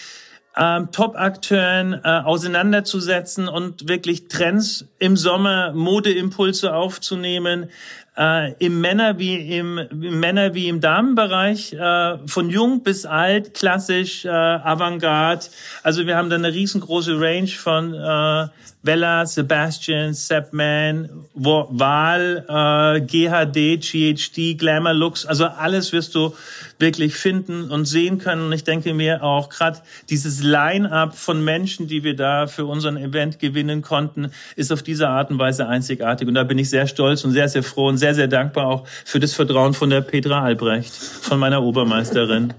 ähm, 0.56 0.90
Top-Akteuren 0.90 2.00
äh, 2.02 2.08
auseinanderzusetzen 2.24 3.48
und 3.48 3.88
wirklich 3.88 4.28
Trends 4.28 4.86
im 4.98 5.16
Sommer, 5.16 5.72
Modeimpulse 5.72 6.74
aufzunehmen, 6.74 7.70
äh, 8.18 8.52
im 8.58 8.80
Männer 8.80 9.18
wie 9.18 9.56
im, 9.56 9.78
im 9.78 10.20
Männer 10.20 10.54
wie 10.54 10.68
im 10.68 10.80
Damenbereich 10.80 11.72
äh, 11.72 12.18
von 12.26 12.50
jung 12.50 12.82
bis 12.82 13.06
alt, 13.06 13.54
klassisch, 13.54 14.24
äh, 14.24 14.28
Avantgarde. 14.28 15.46
Also 15.82 16.06
wir 16.06 16.16
haben 16.16 16.28
da 16.28 16.36
eine 16.36 16.52
riesengroße 16.52 17.20
Range 17.20 17.48
von 17.48 17.94
äh, 17.94 18.48
Bella, 18.88 19.26
Sebastian, 19.26 20.14
Seppman, 20.14 21.10
Wahl, 21.34 22.46
äh, 22.48 23.00
GHD, 23.02 23.76
GHD, 23.76 24.56
Glamour 24.56 24.94
Looks, 24.94 25.26
also 25.26 25.44
alles 25.44 25.92
wirst 25.92 26.14
du 26.14 26.34
wirklich 26.78 27.14
finden 27.14 27.70
und 27.70 27.84
sehen 27.84 28.16
können. 28.16 28.46
Und 28.46 28.52
ich 28.54 28.64
denke 28.64 28.94
mir 28.94 29.22
auch 29.22 29.50
gerade 29.50 29.80
dieses 30.08 30.42
Line-up 30.42 31.18
von 31.18 31.44
Menschen, 31.44 31.86
die 31.86 32.02
wir 32.02 32.16
da 32.16 32.46
für 32.46 32.64
unseren 32.64 32.96
Event 32.96 33.38
gewinnen 33.38 33.82
konnten, 33.82 34.30
ist 34.56 34.72
auf 34.72 34.82
diese 34.82 35.10
Art 35.10 35.30
und 35.30 35.38
Weise 35.38 35.68
einzigartig. 35.68 36.26
Und 36.26 36.32
da 36.32 36.44
bin 36.44 36.56
ich 36.56 36.70
sehr 36.70 36.86
stolz 36.86 37.24
und 37.24 37.32
sehr, 37.32 37.50
sehr 37.50 37.62
froh 37.62 37.88
und 37.88 37.98
sehr, 37.98 38.14
sehr 38.14 38.28
dankbar 38.28 38.68
auch 38.68 38.88
für 39.04 39.20
das 39.20 39.34
Vertrauen 39.34 39.74
von 39.74 39.90
der 39.90 40.00
Petra 40.00 40.42
Albrecht, 40.42 40.94
von 40.94 41.38
meiner 41.38 41.62
Obermeisterin. 41.62 42.54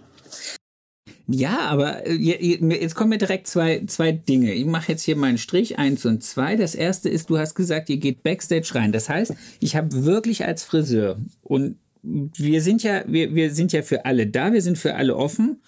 Ja, 1.31 1.59
aber 1.59 2.07
äh, 2.07 2.13
jetzt 2.13 2.95
kommen 2.95 3.11
mir 3.11 3.19
direkt 3.19 3.45
zwei, 3.45 3.83
zwei 3.85 4.11
Dinge. 4.11 4.53
Ich 4.53 4.65
mache 4.65 4.91
jetzt 4.91 5.03
hier 5.03 5.15
meinen 5.15 5.37
Strich 5.37 5.77
eins 5.77 6.05
und 6.05 6.23
zwei. 6.23 6.55
Das 6.55 6.73
erste 6.73 7.07
ist, 7.07 7.29
du 7.29 7.37
hast 7.37 7.53
gesagt, 7.53 7.89
ihr 7.89 7.97
geht 7.97 8.23
Backstage 8.23 8.71
rein. 8.73 8.91
Das 8.91 9.09
heißt, 9.09 9.35
ich 9.59 9.75
habe 9.75 10.05
wirklich 10.05 10.45
als 10.45 10.63
Friseur 10.63 11.19
und 11.41 11.77
wir 12.01 12.61
sind 12.61 12.81
ja, 12.81 13.03
wir, 13.07 13.35
wir 13.35 13.53
sind 13.53 13.73
ja 13.73 13.83
für 13.83 14.05
alle 14.05 14.25
da, 14.25 14.53
wir 14.53 14.61
sind 14.63 14.79
für 14.79 14.95
alle 14.95 15.15
offen. 15.15 15.61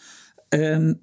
Ähm, 0.51 0.99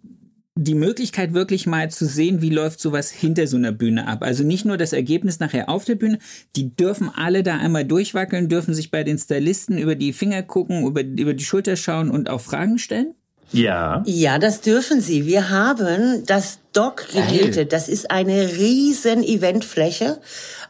die 0.56 0.74
Möglichkeit 0.74 1.34
wirklich 1.34 1.68
mal 1.68 1.88
zu 1.88 2.04
sehen, 2.04 2.42
wie 2.42 2.50
läuft 2.50 2.80
sowas 2.80 3.12
hinter 3.12 3.46
so 3.46 3.56
einer 3.56 3.70
Bühne 3.70 4.08
ab. 4.08 4.24
Also 4.24 4.42
nicht 4.42 4.64
nur 4.64 4.76
das 4.76 4.92
Ergebnis 4.92 5.38
nachher 5.38 5.68
auf 5.68 5.84
der 5.84 5.94
Bühne, 5.94 6.18
die 6.56 6.74
dürfen 6.74 7.10
alle 7.14 7.44
da 7.44 7.58
einmal 7.58 7.84
durchwackeln, 7.84 8.48
dürfen 8.48 8.74
sich 8.74 8.90
bei 8.90 9.04
den 9.04 9.18
Stylisten 9.18 9.78
über 9.78 9.94
die 9.94 10.12
Finger 10.12 10.42
gucken, 10.42 10.84
über, 10.84 11.04
über 11.04 11.34
die 11.34 11.44
Schulter 11.44 11.76
schauen 11.76 12.10
und 12.10 12.28
auch 12.28 12.40
Fragen 12.40 12.78
stellen. 12.78 13.14
Ja. 13.52 14.02
Ja, 14.06 14.38
das 14.38 14.60
dürfen 14.60 15.00
Sie. 15.00 15.26
Wir 15.26 15.50
haben 15.50 16.24
das 16.26 16.58
Dock 16.78 17.08
gemietet. 17.12 17.72
Das 17.72 17.88
ist 17.88 18.12
eine 18.12 18.52
riesen 18.52 19.24
Eventfläche. 19.24 20.20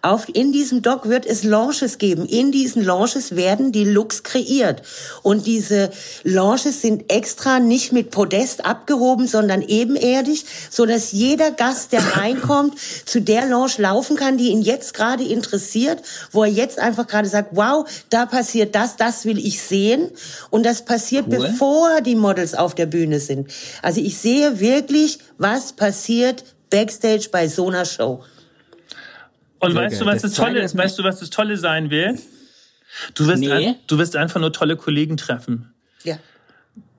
Auf, 0.00 0.26
in 0.32 0.52
diesem 0.52 0.80
Dock 0.80 1.08
wird 1.10 1.26
es 1.26 1.44
Launches 1.44 1.98
geben. 1.98 2.24
In 2.24 2.50
diesen 2.50 2.82
Launches 2.82 3.36
werden 3.36 3.72
die 3.72 3.84
Looks 3.84 4.22
kreiert. 4.22 4.80
Und 5.22 5.46
diese 5.46 5.90
Launches 6.22 6.80
sind 6.80 7.12
extra 7.12 7.58
nicht 7.58 7.92
mit 7.92 8.10
Podest 8.10 8.64
abgehoben, 8.64 9.26
sondern 9.26 9.60
ebenerdig, 9.60 10.46
so 10.70 10.86
dass 10.86 11.12
jeder 11.12 11.50
Gast, 11.50 11.92
der 11.92 12.00
reinkommt, 12.16 12.78
zu 13.04 13.20
der 13.20 13.44
Launch 13.46 13.76
laufen 13.76 14.16
kann, 14.16 14.38
die 14.38 14.48
ihn 14.48 14.62
jetzt 14.62 14.94
gerade 14.94 15.24
interessiert, 15.24 16.00
wo 16.32 16.44
er 16.44 16.50
jetzt 16.50 16.78
einfach 16.78 17.06
gerade 17.06 17.28
sagt, 17.28 17.50
wow, 17.52 17.86
da 18.08 18.24
passiert 18.24 18.74
das, 18.74 18.96
das 18.96 19.26
will 19.26 19.38
ich 19.38 19.60
sehen. 19.60 20.10
Und 20.48 20.64
das 20.64 20.86
passiert, 20.86 21.26
cool. 21.28 21.38
bevor 21.38 22.00
die 22.00 22.16
Models 22.16 22.54
auf 22.54 22.74
der 22.74 22.86
Bühne 22.86 23.20
sind. 23.20 23.50
Also 23.82 24.00
ich 24.00 24.16
sehe 24.16 24.58
wirklich, 24.58 25.18
was 25.38 25.72
passiert 25.72 26.44
backstage 26.70 27.28
bei 27.32 27.48
so 27.48 27.68
einer 27.68 27.84
Show. 27.84 28.24
Und 29.60 29.72
Sehr 29.72 29.82
weißt 29.82 29.96
geil. 29.96 30.00
du, 30.00 30.06
was 30.06 30.22
das, 30.22 30.32
das 30.32 30.44
Tolle 30.44 30.60
ist? 30.60 30.76
Weißt 30.76 30.98
du, 30.98 31.04
was 31.04 31.20
das 31.20 31.30
Tolle 31.30 31.56
sein 31.56 31.90
wird? 31.90 32.18
Du 33.14 33.26
wirst, 33.26 33.40
nee. 33.40 33.74
du 33.86 33.98
wirst 33.98 34.16
einfach 34.16 34.40
nur 34.40 34.52
tolle 34.52 34.76
Kollegen 34.76 35.16
treffen. 35.16 35.72
Ja. 36.04 36.18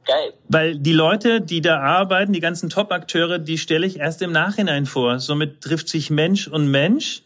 Geil. 0.05 0.34
Weil 0.48 0.77
die 0.77 0.93
Leute, 0.93 1.41
die 1.41 1.62
da 1.62 1.79
arbeiten, 1.79 2.34
die 2.34 2.39
ganzen 2.39 2.69
Top-Akteure, 2.69 3.39
die 3.39 3.58
stelle 3.58 3.86
ich 3.86 4.00
erst 4.00 4.22
im 4.22 4.31
Nachhinein 4.31 4.86
vor. 4.86 5.19
Somit 5.19 5.62
trifft 5.62 5.89
sich 5.89 6.10
Mensch 6.10 6.48
und 6.48 6.69
Mensch. 6.69 7.22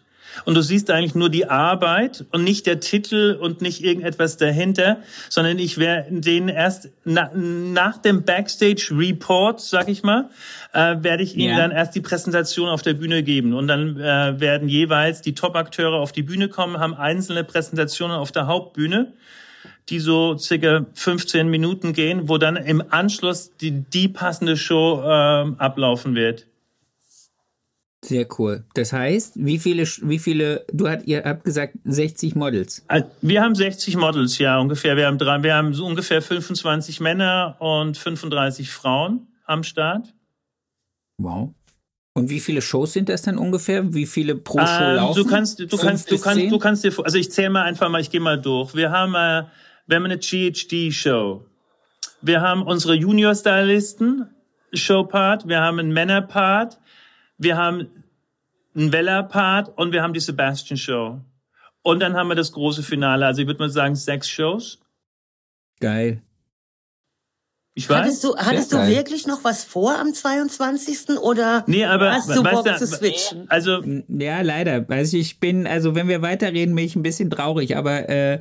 Und 0.46 0.56
du 0.56 0.62
siehst 0.62 0.90
eigentlich 0.92 1.16
nur 1.16 1.30
die 1.30 1.46
Arbeit 1.46 2.26
und 2.32 2.44
nicht 2.44 2.66
der 2.66 2.80
Titel 2.80 3.38
und 3.40 3.62
nicht 3.62 3.84
irgendetwas 3.84 4.38
dahinter, 4.38 4.98
sondern 5.30 5.60
ich 5.60 5.78
werde 5.78 6.20
den 6.20 6.50
erst 6.50 6.90
na, 7.06 7.32
nach 7.34 7.98
dem 7.98 8.24
Backstage 8.24 8.90
Report, 8.92 9.62
sag 9.62 9.90
ich 9.90 10.04
mal, 10.04 10.30
äh, 10.74 10.98
werde 11.02 11.24
ich 11.24 11.36
ihnen 11.36 11.56
ja. 11.56 11.58
dann 11.58 11.72
erst 11.72 11.96
die 11.96 12.02
Präsentation 12.02 12.70
auf 12.70 12.82
der 12.82 12.94
Bühne 12.94 13.24
geben 13.24 13.54
und 13.54 13.68
dann 13.68 14.00
äh, 14.00 14.40
werden 14.40 14.70
jeweils 14.70 15.22
die 15.22 15.36
Top-Akteure 15.36 16.00
auf 16.00 16.12
die 16.12 16.24
Bühne 16.24 16.50
kommen, 16.50 16.80
haben 16.80 16.94
einzelne 16.94 17.44
Präsentationen 17.44 18.16
auf 18.16 18.32
der 18.32 18.48
Hauptbühne 18.48 19.14
die 19.90 20.00
so 20.00 20.38
circa 20.38 20.86
15 20.94 21.50
Minuten 21.50 21.94
gehen, 21.94 22.30
wo 22.30 22.38
dann 22.38 22.56
im 22.56 22.84
Anschluss 22.90 23.56
die, 23.58 23.72
die 23.72 24.08
passende 24.08 24.56
Show 24.56 25.02
äh, 25.04 25.52
ablaufen 25.58 26.16
wird. 26.16 26.46
Sehr 28.04 28.28
cool. 28.38 28.66
Das 28.74 28.92
heißt, 28.92 29.34
wie 29.36 29.58
viele, 29.58 29.84
wie 30.02 30.20
viele, 30.20 30.66
du 30.74 30.90
habt, 30.90 31.08
ihr 31.08 31.24
habt 31.24 31.46
gesagt 31.46 31.76
60 31.86 32.36
Models. 32.36 32.86
Wir 33.22 33.42
haben 33.42 33.56
60 33.56 33.96
Models, 33.96 34.38
ja, 34.40 34.60
ungefähr. 34.60 34.98
Wir 34.98 35.08
haben 35.08 35.18
drei, 35.18 35.42
wir 35.42 35.56
haben 35.56 35.74
so 35.74 35.86
ungefähr 35.86 36.22
25 36.22 37.00
Männer 37.00 37.56
und 37.60 37.98
35 37.98 38.70
Frauen 38.70 39.28
am 39.46 39.64
Start. 39.64 40.14
Wow. 41.18 41.54
Und 42.14 42.30
wie 42.30 42.42
viele 42.42 42.62
Shows 42.62 42.92
sind 42.92 43.08
das 43.08 43.22
dann 43.22 43.38
ungefähr? 43.38 43.94
Wie 43.94 44.06
viele 44.06 44.36
pro 44.36 44.60
Show 44.60 44.84
ähm, 44.84 44.96
laufen? 44.98 45.24
Du 45.24 45.30
kannst, 45.30 45.60
du 45.60 45.68
kannst, 45.78 46.12
du 46.12 46.20
kannst, 46.20 46.52
du 46.52 46.60
kannst 46.60 46.84
dir, 46.84 46.94
also 47.06 47.18
ich 47.18 47.32
zähle 47.32 47.52
mal 47.52 47.64
einfach 47.64 47.90
mal, 47.90 48.02
ich 48.02 48.12
gehe 48.12 48.20
mal 48.20 48.40
durch. 48.40 48.76
Wir 48.76 48.92
haben, 48.92 49.16
äh, 49.16 49.48
wir 49.88 49.96
haben 49.96 50.06
eine 50.06 50.18
GHD-Show. 50.18 51.46
Wir 52.22 52.42
haben 52.42 52.64
unsere 52.64 52.96
Junior-Stylisten, 52.96 54.30
Show-Part. 54.74 55.48
Wir 55.48 55.62
haben 55.62 55.80
einen 55.80 55.94
Männer-Part 55.94 56.80
wir 57.44 57.58
haben 57.58 57.88
einen 58.76 58.92
Weller-Part 58.92 59.78
und 59.78 59.92
wir 59.92 60.02
haben 60.02 60.14
die 60.14 60.20
Sebastian-Show. 60.20 61.22
Und 61.84 62.00
dann 62.00 62.16
haben 62.16 62.30
wir 62.30 62.36
das 62.36 62.52
große 62.54 62.82
Finale. 62.82 63.26
Also 63.26 63.42
ich 63.42 63.48
würde 63.48 63.60
mal 63.60 63.70
sagen, 63.70 63.96
sechs 63.96 64.30
Shows. 64.30 64.80
Geil. 65.80 66.22
Ich 67.76 67.90
weiß. 67.90 67.98
Hattest 67.98 68.24
du, 68.24 68.36
hattest 68.38 68.72
du 68.72 68.88
wirklich 68.88 69.26
noch 69.26 69.44
was 69.44 69.64
vor 69.64 69.98
am 69.98 70.14
22. 70.14 71.18
oder 71.22 71.64
nee, 71.66 71.84
aber, 71.84 72.12
hast 72.12 72.30
du 72.30 72.44
Bock 72.44 72.78
zu 72.78 72.86
switchen? 72.86 73.50
Also 73.50 73.82
ja, 74.08 74.42
leider. 74.42 74.86
Also 74.88 75.18
ich 75.18 75.40
bin, 75.40 75.66
also 75.66 75.96
wenn 75.96 76.08
wir 76.08 76.22
weiterreden, 76.22 76.76
bin 76.76 76.86
ich 76.86 76.96
ein 76.96 77.02
bisschen 77.02 77.32
traurig, 77.32 77.76
aber 77.76 78.08
äh, 78.10 78.40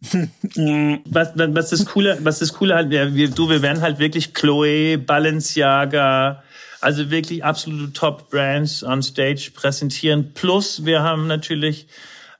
was, 1.10 1.32
was 1.36 1.70
das 1.70 1.84
Coole, 1.84 2.18
was 2.22 2.38
das 2.38 2.54
Coole 2.54 2.74
halt, 2.74 2.90
wir, 2.90 3.28
du, 3.28 3.50
wir 3.50 3.60
werden 3.60 3.82
halt 3.82 3.98
wirklich 3.98 4.32
Chloe, 4.32 4.96
Balenciaga, 4.96 6.42
also 6.80 7.10
wirklich 7.10 7.44
absolute 7.44 7.92
Top-Brands 7.92 8.84
on 8.84 9.02
Stage 9.02 9.50
präsentieren. 9.54 10.32
Plus 10.34 10.84
wir 10.84 11.02
haben 11.02 11.26
natürlich 11.26 11.86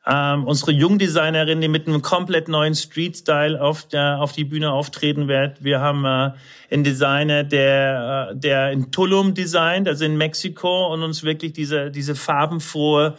ähm, 0.07 0.45
unsere 0.45 0.73
Jungdesignerin, 0.73 1.61
die 1.61 1.69
mit 1.69 1.87
einem 1.87 2.01
komplett 2.01 2.49
neuen 2.49 2.75
Street-Style 2.75 3.61
auf, 3.61 3.87
der, 3.87 4.21
auf 4.21 4.33
die 4.33 4.45
Bühne 4.45 4.73
auftreten 4.73 5.29
wird. 5.29 5.63
Wir 5.63 5.81
haben 5.81 6.05
äh, 6.05 6.33
einen 6.73 6.85
Designer, 6.85 7.45
der, 7.45 8.31
äh, 8.31 8.37
der 8.37 8.73
in 8.73 8.91
Tulum 8.91 9.35
designt, 9.35 9.89
also 9.89 10.05
in 10.07 10.17
Mexiko, 10.17 10.93
und 10.93 11.03
uns 11.03 11.23
wirklich 11.23 11.53
diese, 11.53 11.91
diese 11.91 12.15
farbenfrohe 12.15 13.17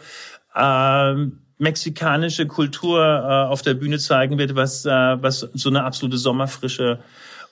äh, 0.54 1.14
mexikanische 1.58 2.46
Kultur 2.46 3.00
äh, 3.00 3.48
auf 3.48 3.62
der 3.62 3.74
Bühne 3.74 3.98
zeigen 3.98 4.36
wird, 4.38 4.56
was, 4.56 4.84
äh, 4.84 4.90
was 4.90 5.48
so 5.54 5.68
eine 5.68 5.84
absolute 5.84 6.18
Sommerfrische 6.18 6.98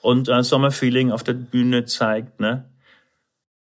und 0.02 0.28
äh, 0.28 0.42
Sommerfeeling 0.42 1.12
auf 1.12 1.22
der 1.22 1.34
Bühne 1.34 1.84
zeigt. 1.84 2.40
Ne? 2.40 2.64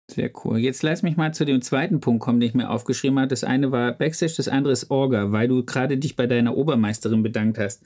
Sehr 0.09 0.31
cool. 0.43 0.57
Jetzt 0.57 0.81
lass 0.81 1.03
mich 1.03 1.17
mal 1.17 1.33
zu 1.33 1.45
dem 1.45 1.61
zweiten 1.61 1.99
Punkt 1.99 2.21
kommen, 2.21 2.39
den 2.39 2.49
ich 2.49 2.55
mir 2.55 2.69
aufgeschrieben 2.69 3.19
habe. 3.19 3.27
Das 3.27 3.43
eine 3.43 3.71
war 3.71 3.91
Backstage, 3.93 4.33
das 4.37 4.47
andere 4.47 4.73
ist 4.73 4.89
Orga, 4.89 5.31
weil 5.31 5.47
du 5.47 5.63
gerade 5.63 5.97
dich 5.97 6.15
bei 6.15 6.25
deiner 6.25 6.57
Obermeisterin 6.57 7.21
bedankt 7.21 7.59
hast. 7.59 7.83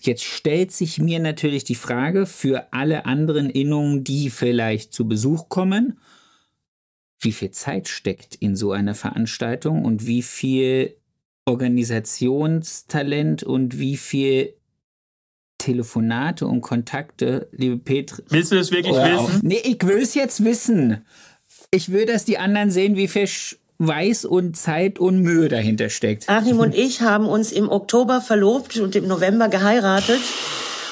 Jetzt 0.00 0.24
stellt 0.24 0.72
sich 0.72 0.98
mir 0.98 1.20
natürlich 1.20 1.64
die 1.64 1.74
Frage 1.74 2.26
für 2.26 2.72
alle 2.72 3.06
anderen 3.06 3.48
Innungen, 3.48 4.04
die 4.04 4.28
vielleicht 4.28 4.92
zu 4.92 5.08
Besuch 5.08 5.48
kommen, 5.48 5.98
wie 7.20 7.32
viel 7.32 7.52
Zeit 7.52 7.88
steckt 7.88 8.34
in 8.34 8.54
so 8.54 8.72
einer 8.72 8.94
Veranstaltung 8.94 9.84
und 9.84 10.06
wie 10.06 10.20
viel 10.20 10.94
Organisationstalent 11.46 13.42
und 13.42 13.78
wie 13.78 13.96
viel 13.96 14.54
Telefonate 15.56 16.46
und 16.46 16.60
Kontakte, 16.60 17.48
liebe 17.52 17.78
Petra. 17.78 18.22
Willst 18.28 18.52
du 18.52 18.56
das 18.56 18.70
wirklich 18.70 18.94
wissen? 18.94 19.40
Nee, 19.42 19.62
ich 19.64 19.82
will 19.86 19.96
es 19.98 20.14
jetzt 20.14 20.44
wissen. 20.44 21.02
Ich 21.74 21.90
will, 21.90 22.06
dass 22.06 22.24
die 22.24 22.38
anderen 22.38 22.70
sehen, 22.70 22.94
wie 22.94 23.08
viel 23.08 23.28
Weiß 23.78 24.24
und 24.24 24.56
Zeit 24.56 25.00
und 25.00 25.20
Mühe 25.20 25.48
dahinter 25.48 25.90
steckt. 25.90 26.28
Achim 26.28 26.60
und 26.60 26.72
ich 26.76 27.00
haben 27.00 27.26
uns 27.26 27.50
im 27.50 27.68
Oktober 27.68 28.20
verlobt 28.20 28.78
und 28.78 28.94
im 28.94 29.08
November 29.08 29.48
geheiratet. 29.48 30.20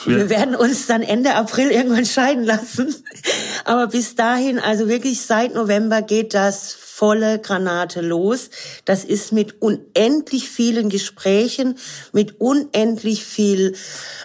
Ja. 0.07 0.17
Wir 0.17 0.29
werden 0.29 0.57
uns 0.57 0.89
dann 0.89 1.03
Ende 1.03 1.37
April 1.37 1.71
irgendwann 1.71 2.05
scheiden 2.05 2.43
lassen. 2.43 2.93
Aber 3.65 3.87
bis 3.87 4.17
dahin, 4.17 4.59
also 4.59 4.89
wirklich 4.89 5.21
seit 5.21 5.55
November 5.55 6.03
geht 6.03 6.35
das 6.35 6.73
volle 6.73 7.39
Granate 7.39 8.01
los. 8.01 8.51
Das 8.85 9.05
ist 9.05 9.33
mit 9.33 9.63
unendlich 9.63 10.49
vielen 10.49 10.89
Gesprächen, 10.89 11.77
mit 12.13 12.41
unendlich 12.41 13.25
viel 13.25 13.75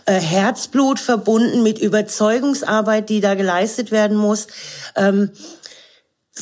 äh, 0.06 0.14
Herzblut 0.14 1.00
verbunden, 1.00 1.64
mit 1.64 1.80
Überzeugungsarbeit, 1.80 3.10
die 3.10 3.22
da 3.22 3.36
geleistet 3.36 3.92
werden 3.92 4.18
muss. 4.18 4.48
Ähm, 4.96 5.32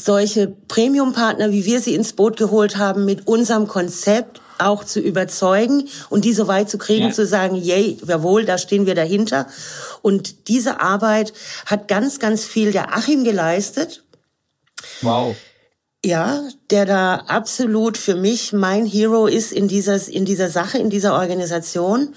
solche 0.04 0.48
Premium-Partner, 0.68 1.52
wie 1.52 1.66
wir 1.66 1.80
sie 1.80 1.96
ins 1.96 2.14
Boot 2.14 2.38
geholt 2.38 2.78
haben, 2.78 3.06
mit 3.06 3.28
unserem 3.28 3.68
Konzept 3.68 4.42
auch 4.58 4.84
zu 4.84 5.00
überzeugen 5.00 5.88
und 6.10 6.26
die 6.26 6.34
so 6.34 6.48
weit 6.48 6.70
zu 6.70 6.78
kriegen, 6.78 7.08
ja. 7.08 7.12
zu 7.12 7.26
sagen, 7.26 7.56
yay, 7.56 7.98
jawohl, 8.06 8.46
da 8.46 8.58
stehen 8.58 8.86
wir 8.86 8.96
dahinter. 8.96 9.48
Und 10.02 10.48
diese 10.48 10.80
Arbeit 10.80 11.34
hat 11.66 11.88
ganz, 11.88 12.20
ganz 12.20 12.46
viel 12.46 12.72
der 12.72 12.96
Achim 12.96 13.24
geleistet. 13.24 14.04
Wow. 15.02 15.36
Ja, 16.04 16.44
der 16.70 16.86
da 16.86 17.16
absolut 17.16 17.98
für 17.98 18.16
mich 18.16 18.54
mein 18.54 18.86
Hero 18.86 19.28
ist 19.28 19.52
in 19.52 19.68
dieser, 19.68 20.08
in 20.08 20.24
dieser 20.26 20.50
Sache, 20.50 20.78
in 20.78 20.90
dieser 20.90 21.16
Organisation. 21.16 22.14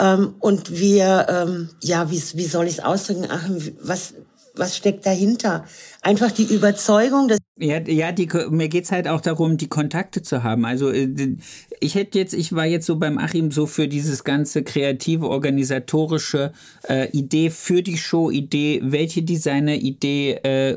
Ähm, 0.00 0.34
und 0.40 0.78
wir, 0.78 1.26
ähm, 1.28 1.70
ja, 1.80 2.10
wie, 2.10 2.20
wie 2.34 2.46
soll 2.46 2.66
ich 2.66 2.78
es 2.78 2.84
ausdrücken, 2.84 3.30
Achim, 3.30 3.76
was, 3.80 4.14
was 4.54 4.76
steckt 4.76 5.06
dahinter? 5.06 5.64
Einfach 6.04 6.32
die 6.32 6.52
Überzeugung, 6.52 7.28
dass 7.28 7.38
ja, 7.56 7.78
ja, 7.78 8.10
die, 8.10 8.28
mir 8.50 8.68
geht's 8.68 8.90
halt 8.90 9.06
auch 9.06 9.20
darum, 9.20 9.56
die 9.56 9.68
Kontakte 9.68 10.20
zu 10.20 10.42
haben. 10.42 10.64
Also 10.64 10.90
äh, 10.90 11.36
ich 11.78 11.94
hätte 11.94 12.18
jetzt, 12.18 12.34
ich 12.34 12.52
war 12.52 12.66
jetzt 12.66 12.86
so 12.86 12.96
beim 12.96 13.18
Achim 13.18 13.52
so 13.52 13.66
für 13.66 13.86
dieses 13.86 14.24
ganze 14.24 14.64
kreative, 14.64 15.28
organisatorische 15.28 16.52
äh, 16.88 17.08
Idee 17.10 17.50
für 17.50 17.82
die 17.82 17.98
Show, 17.98 18.32
Idee, 18.32 18.80
welche 18.82 19.22
Designer, 19.22 19.74
Idee, 19.74 20.32
äh, 20.42 20.76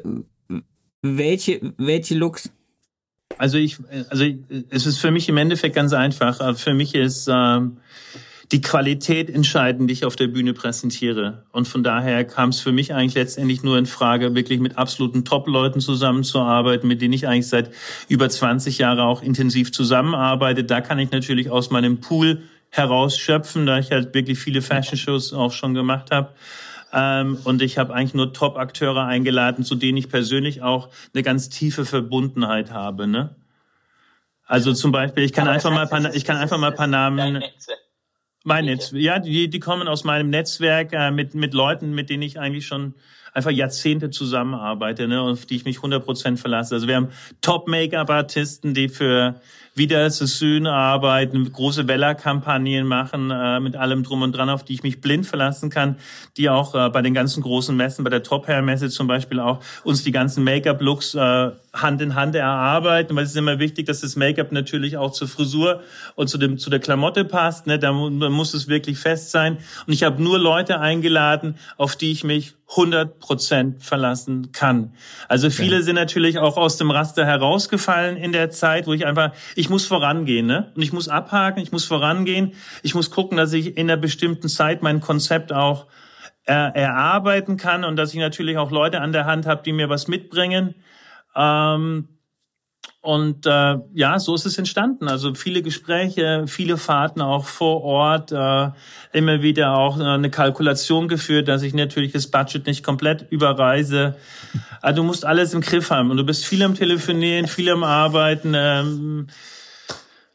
welche, 1.02 1.74
welche 1.78 2.14
Looks. 2.14 2.52
Also 3.40 3.58
ich, 3.58 3.78
also 4.10 4.26
es 4.70 4.86
ist 4.86 5.00
für 5.00 5.10
mich 5.10 5.28
im 5.28 5.38
Endeffekt 5.38 5.76
ganz 5.76 5.94
einfach. 5.94 6.56
Für 6.56 6.76
mich 6.76 6.94
ist 6.94 7.28
ähm, 7.32 7.78
die 8.52 8.62
Qualität 8.62 9.30
entscheiden, 9.30 9.88
die 9.88 9.94
ich 9.94 10.06
auf 10.06 10.16
der 10.16 10.28
Bühne 10.28 10.54
präsentiere. 10.54 11.46
Und 11.52 11.68
von 11.68 11.84
daher 11.84 12.24
kam 12.26 12.50
es 12.50 12.60
für 12.60 12.72
mich 12.72 12.94
eigentlich 12.94 13.16
letztendlich 13.16 13.64
nur 13.64 13.78
in 13.78 13.86
Frage, 13.86 14.36
wirklich 14.36 14.60
mit 14.60 14.78
absoluten 14.78 15.26
Top-Leuten 15.26 15.80
zusammenzuarbeiten, 15.80 16.88
mit 16.88 17.02
denen 17.02 17.14
ich 17.14 17.28
eigentlich 17.28 17.48
seit 17.48 17.72
über 18.08 18.30
20 18.30 18.78
Jahren 18.78 19.00
auch 19.00 19.24
intensiv 19.24 19.72
zusammenarbeite. 19.72 20.64
Da 20.64 20.82
kann 20.82 21.00
ich 21.00 21.12
natürlich 21.12 21.50
aus 21.50 21.72
meinem 21.72 22.02
Pool 22.02 22.44
herausschöpfen, 22.70 23.66
da 23.66 23.80
ich 23.80 23.92
halt 23.92 24.14
wirklich 24.14 24.38
viele 24.38 24.62
Fashion-Shows 24.62 25.34
auch 25.34 25.52
schon 25.52 25.74
gemacht 25.74 26.12
habe. 26.12 26.34
Ähm, 26.94 27.40
und 27.44 27.62
ich 27.62 27.78
habe 27.78 27.94
eigentlich 27.94 28.14
nur 28.14 28.32
Top-Akteure 28.32 29.06
eingeladen, 29.06 29.64
zu 29.64 29.76
denen 29.76 29.98
ich 29.98 30.10
persönlich 30.10 30.62
auch 30.62 30.90
eine 31.14 31.24
ganz 31.24 31.50
tiefe 31.50 31.84
Verbundenheit 31.84 32.72
habe. 32.72 33.08
Ne? 33.08 33.36
Also 34.46 34.74
zum 34.74 34.92
Beispiel, 34.92 35.24
ich 35.24 35.34
kann 35.34 35.48
einfach 35.48 35.72
mal, 35.72 35.88
paar, 35.88 36.14
ich 36.14 36.26
kann 36.26 36.38
einfach 36.38 36.58
mal 36.60 36.70
ein 36.70 36.76
paar 36.76 36.88
Namen. 36.88 37.44
Mein 38.48 38.66
Netz, 38.66 38.92
ja, 38.94 39.18
die, 39.18 39.50
die 39.50 39.60
kommen 39.60 39.88
aus 39.88 40.04
meinem 40.04 40.30
Netzwerk 40.30 40.94
äh, 40.94 41.10
mit, 41.10 41.34
mit 41.34 41.56
Leuten, 41.56 41.94
mit 41.94 42.12
denen 42.12 42.22
ich 42.22 42.40
eigentlich 42.40 42.68
schon 42.68 42.94
einfach 43.34 43.50
Jahrzehnte 43.50 44.12
zusammenarbeite, 44.12 45.08
ne, 45.08 45.20
auf 45.20 45.48
die 45.48 45.56
ich 45.56 45.66
mich 45.66 45.80
100% 45.80 46.38
verlasse. 46.38 46.76
Also 46.76 46.88
wir 46.88 46.96
haben 46.96 47.10
Top-Make-up-Artisten, 47.42 48.76
die 48.76 48.88
für 48.88 49.42
wieder 49.76 50.10
zu 50.10 50.26
Sühne 50.26 50.72
arbeiten, 50.72 51.52
große 51.52 51.88
Weller-Kampagnen 51.88 52.88
machen, 52.88 53.30
äh, 53.30 53.60
mit 53.60 53.76
allem 53.76 54.04
drum 54.04 54.22
und 54.22 54.32
dran, 54.32 54.50
auf 54.50 54.64
die 54.64 54.74
ich 54.74 54.84
mich 54.84 55.02
blind 55.02 55.26
verlassen 55.26 55.70
kann, 55.70 55.98
die 56.38 56.50
auch 56.50 56.74
äh, 56.74 56.90
bei 56.90 57.02
den 57.02 57.14
ganzen 57.14 57.44
großen 57.44 57.76
Messen, 57.76 58.06
bei 58.06 58.10
der 58.10 58.24
Top-Hair-Messe 58.24 58.90
zum 58.90 59.08
Beispiel 59.08 59.42
auch 59.42 59.60
uns 59.84 60.04
die 60.04 60.14
ganzen 60.14 60.46
Make-up-Looks 60.46 61.16
äh, 61.16 61.52
Hand 61.74 62.02
in 62.02 62.16
Hand 62.16 62.36
erarbeiten, 62.36 63.16
weil 63.16 63.26
es 63.26 63.32
ist 63.32 63.38
immer 63.38 63.60
wichtig, 63.60 63.86
dass 63.86 64.02
das 64.02 64.16
Make-up 64.16 64.52
natürlich 64.52 64.98
auch 64.98 65.12
zur 65.12 65.28
Frisur 65.28 65.82
und 66.16 66.30
zu 66.30 66.38
dem 66.38 66.58
zu 66.58 66.70
der 66.70 66.80
Klamotte 66.80 67.26
passt. 67.26 67.68
Ne? 67.68 67.78
Da 67.78 67.92
muss 67.92 68.54
es 68.54 68.68
wirklich 68.68 68.98
fest 68.98 69.32
sein. 69.32 69.58
Und 69.86 69.94
ich 69.94 70.04
habe 70.04 70.24
nur 70.24 70.40
Leute 70.40 70.80
eingeladen, 70.80 71.56
auf 71.78 71.96
die 71.96 72.12
ich 72.12 72.24
mich 72.24 72.54
100 72.72 73.20
Prozent 73.20 73.84
verlassen 73.84 74.52
kann. 74.52 74.94
Also 75.28 75.50
viele 75.50 75.78
ja. 75.78 75.82
sind 75.84 75.96
natürlich 75.96 76.40
auch 76.40 76.58
aus 76.58 76.78
dem 76.78 76.90
Raster 76.90 77.26
herausgefallen 77.26 78.18
in 78.18 78.32
der 78.32 78.50
Zeit, 78.50 78.88
wo 78.88 78.94
ich 78.94 79.06
einfach, 79.06 79.32
ich 79.56 79.65
muss 79.70 79.86
vorangehen, 79.86 80.46
ne? 80.46 80.72
Und 80.76 80.82
ich 80.82 80.94
muss 80.94 81.08
abhaken, 81.08 81.62
ich 81.62 81.72
muss 81.72 81.86
vorangehen, 81.86 82.54
ich 82.84 82.96
muss 82.96 83.12
gucken, 83.12 83.38
dass 83.38 83.54
ich 83.54 83.78
in 83.78 83.90
einer 83.90 83.98
bestimmten 83.98 84.50
Zeit 84.50 84.82
mein 84.82 85.02
Konzept 85.02 85.54
auch 85.54 85.88
äh, 86.46 86.54
erarbeiten 86.54 87.58
kann 87.58 87.84
und 87.84 87.96
dass 87.96 88.14
ich 88.14 88.20
natürlich 88.20 88.58
auch 88.58 88.72
Leute 88.72 89.02
an 89.02 89.12
der 89.12 89.26
Hand 89.26 89.46
habe, 89.46 89.64
die 89.64 89.74
mir 89.74 89.90
was 89.90 90.08
mitbringen. 90.08 90.76
Ähm, 91.36 92.08
und 93.02 93.46
äh, 93.46 93.78
ja, 93.94 94.18
so 94.18 94.34
ist 94.34 94.48
es 94.48 94.58
entstanden. 94.58 95.08
Also 95.08 95.36
viele 95.36 95.62
Gespräche, 95.62 96.46
viele 96.48 96.78
Fahrten 96.78 97.22
auch 97.22 97.46
vor 97.46 97.84
Ort, 97.84 98.32
äh, 98.32 98.72
immer 99.14 99.44
wieder 99.44 99.78
auch 99.78 100.00
äh, 100.00 100.04
eine 100.04 100.32
Kalkulation 100.32 101.08
geführt, 101.08 101.48
dass 101.48 101.62
ich 101.62 101.76
natürlich 101.76 102.14
das 102.14 102.32
Budget 102.32 102.66
nicht 102.66 102.84
komplett 102.84 103.28
überreise. 103.30 104.16
Also 104.82 105.02
du 105.02 105.08
musst 105.08 105.24
alles 105.24 105.54
im 105.54 105.62
Griff 105.62 105.92
haben 105.92 106.10
und 106.10 106.18
du 106.18 106.24
bist 106.24 106.46
viel 106.46 106.64
am 106.64 106.74
Telefonieren, 106.74 107.48
viel 107.48 107.70
am 107.70 107.84
Arbeiten. 107.84 108.54
Ähm, 108.56 109.28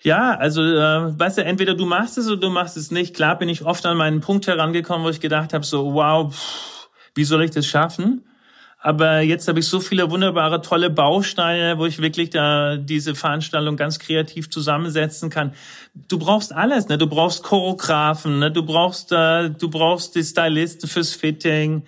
ja, 0.03 0.35
also 0.35 0.63
äh, 0.63 1.19
weißt 1.19 1.39
du, 1.39 1.45
entweder 1.45 1.75
du 1.75 1.87
machst 1.87 2.19
es 2.19 2.27
oder 2.27 2.41
du 2.41 2.51
machst 2.51 2.77
es 2.77 2.91
nicht. 2.91 3.15
Klar 3.15 3.39
bin 3.39 3.49
ich 3.49 3.65
oft 3.65 3.85
an 3.87 3.97
meinen 3.97 4.21
Punkt 4.21 4.47
herangekommen, 4.47 5.05
wo 5.05 5.11
ich 5.11 5.21
gedacht 5.21 5.53
habe, 5.53 5.65
so 5.65 5.95
wow, 5.95 6.33
pff, 6.33 6.89
wie 7.15 7.25
soll 7.25 7.45
ich 7.45 7.51
das 7.51 7.67
schaffen? 7.67 8.25
Aber 8.83 9.21
jetzt 9.21 9.47
habe 9.47 9.59
ich 9.59 9.69
so 9.69 9.79
viele 9.79 10.11
wunderbare, 10.11 10.63
tolle 10.63 10.89
Bausteine, 10.89 11.77
wo 11.77 11.85
ich 11.85 12.01
wirklich 12.01 12.31
da 12.31 12.79
diese 12.79 13.15
Veranstaltung 13.15 13.77
ganz 13.77 13.99
kreativ 13.99 14.49
zusammensetzen 14.49 15.29
kann. 15.29 15.53
Du 16.09 16.19
brauchst 16.19 16.55
alles, 16.55 16.89
ne? 16.89 16.97
Du 16.97 17.07
brauchst 17.07 17.43
Choreografen, 17.43 18.39
ne? 18.39 18.51
Du 18.51 18.65
brauchst, 18.65 19.13
äh, 19.13 19.51
du 19.51 19.69
brauchst 19.69 20.15
die 20.15 20.25
Stylisten 20.25 20.89
fürs 20.89 21.15
Fitting. 21.15 21.83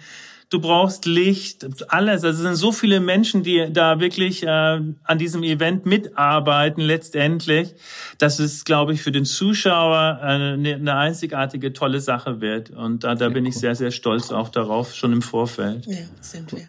Du 0.53 0.61
brauchst 0.61 1.07
Licht, 1.07 1.67
alles. 1.89 2.25
Also 2.25 2.29
es 2.29 2.39
sind 2.41 2.57
so 2.57 2.73
viele 2.73 3.01
Menschen, 3.01 3.43
die 3.43 3.69
da 3.73 4.01
wirklich 4.01 4.43
äh, 4.43 4.47
an 4.47 5.19
diesem 5.19 5.43
Event 5.45 5.87
mitarbeiten 5.87 6.83
letztendlich, 6.83 7.75
dass 8.19 8.39
es, 8.39 8.67
glaube 8.67 8.93
ich, 8.93 9.01
für 9.01 9.13
den 9.13 9.25
Zuschauer 9.25 10.19
eine, 10.21 10.75
eine 10.75 10.95
einzigartige, 10.95 11.73
tolle 11.73 12.01
Sache 12.01 12.43
wird. 12.43 12.69
Und 12.69 13.03
da, 13.03 13.15
da 13.15 13.31
bin 13.31 13.45
cool. 13.45 13.49
ich 13.49 13.55
sehr, 13.55 13.75
sehr 13.75 13.91
stolz 13.91 14.31
auch 14.31 14.51
darauf, 14.51 14.95
schon 14.95 15.15
im 15.15 15.23
Vorfeld. 15.23 15.87
Ja, 15.87 15.97
sind 16.21 16.53
wir. 16.53 16.69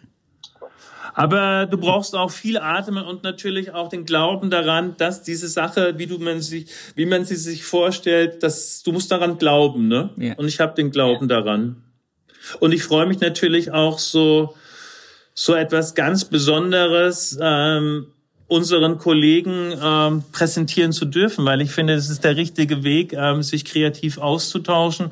Aber 1.12 1.66
du 1.66 1.76
brauchst 1.76 2.16
auch 2.16 2.30
viel 2.30 2.56
Atem 2.56 2.96
und 2.96 3.22
natürlich 3.22 3.72
auch 3.72 3.90
den 3.90 4.06
Glauben 4.06 4.48
daran, 4.48 4.96
dass 4.96 5.22
diese 5.22 5.48
Sache, 5.48 5.98
wie 5.98 6.06
du 6.06 6.18
man 6.18 6.40
sich, 6.40 6.68
wie 6.94 7.04
man 7.04 7.26
sie 7.26 7.36
sich 7.36 7.64
vorstellt, 7.64 8.42
dass 8.42 8.82
du 8.82 8.92
musst 8.92 9.12
daran 9.12 9.36
glauben, 9.36 9.88
ne? 9.88 10.08
Ja. 10.16 10.34
Und 10.36 10.46
ich 10.46 10.58
habe 10.58 10.74
den 10.74 10.90
Glauben 10.90 11.28
daran. 11.28 11.83
Und 12.60 12.72
ich 12.72 12.84
freue 12.84 13.06
mich 13.06 13.20
natürlich 13.20 13.72
auch 13.72 13.98
so 13.98 14.54
so 15.34 15.54
etwas 15.54 15.94
ganz 15.94 16.24
Besonderes 16.24 17.36
ähm, 17.40 18.06
unseren 18.46 18.98
Kollegen 18.98 19.74
ähm, 19.82 20.22
präsentieren 20.30 20.92
zu 20.92 21.06
dürfen, 21.06 21.44
weil 21.44 21.60
ich 21.60 21.72
finde, 21.72 21.94
es 21.94 22.08
ist 22.08 22.22
der 22.22 22.36
richtige 22.36 22.84
Weg, 22.84 23.12
ähm, 23.12 23.42
sich 23.42 23.64
kreativ 23.64 24.18
auszutauschen 24.18 25.10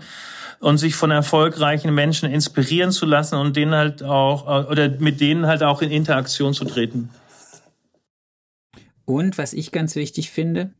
und 0.60 0.78
sich 0.78 0.94
von 0.94 1.10
erfolgreichen 1.10 1.92
Menschen 1.92 2.30
inspirieren 2.30 2.92
zu 2.92 3.04
lassen 3.04 3.36
und 3.36 3.56
denen 3.56 3.74
halt 3.74 4.02
auch 4.02 4.46
äh, 4.46 4.70
oder 4.70 4.88
mit 4.90 5.20
denen 5.20 5.46
halt 5.46 5.62
auch 5.64 5.82
in 5.82 5.90
Interaktion 5.90 6.54
zu 6.54 6.64
treten. 6.64 7.10
Und 9.04 9.38
was 9.38 9.52
ich 9.52 9.72
ganz 9.72 9.96
wichtig 9.96 10.30
finde, 10.30 10.72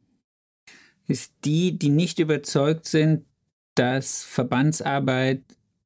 ist 1.08 1.32
die, 1.44 1.76
die 1.76 1.90
nicht 1.90 2.20
überzeugt 2.20 2.86
sind, 2.86 3.24
dass 3.74 4.22
Verbandsarbeit 4.22 5.42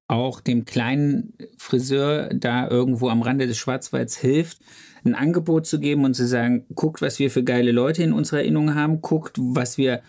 auch 0.08 0.40
dem 0.40 0.64
kleinen 0.64 1.34
Friseur 1.56 2.28
da 2.28 2.68
irgendwo 2.68 3.08
am 3.08 3.22
Rande 3.22 3.46
des 3.46 3.58
Schwarzwalds 3.58 4.16
hilft, 4.16 4.58
ein 5.04 5.14
Angebot 5.14 5.66
zu 5.66 5.80
geben 5.80 6.04
und 6.04 6.14
zu 6.14 6.26
sagen, 6.26 6.66
guckt, 6.74 7.02
was 7.02 7.18
wir 7.18 7.30
für 7.30 7.44
geile 7.44 7.72
Leute 7.72 8.02
in 8.02 8.12
unserer 8.12 8.40
Erinnerung 8.40 8.74
haben, 8.74 9.00
guckt, 9.00 9.36
was 9.38 9.78
wir 9.78 10.02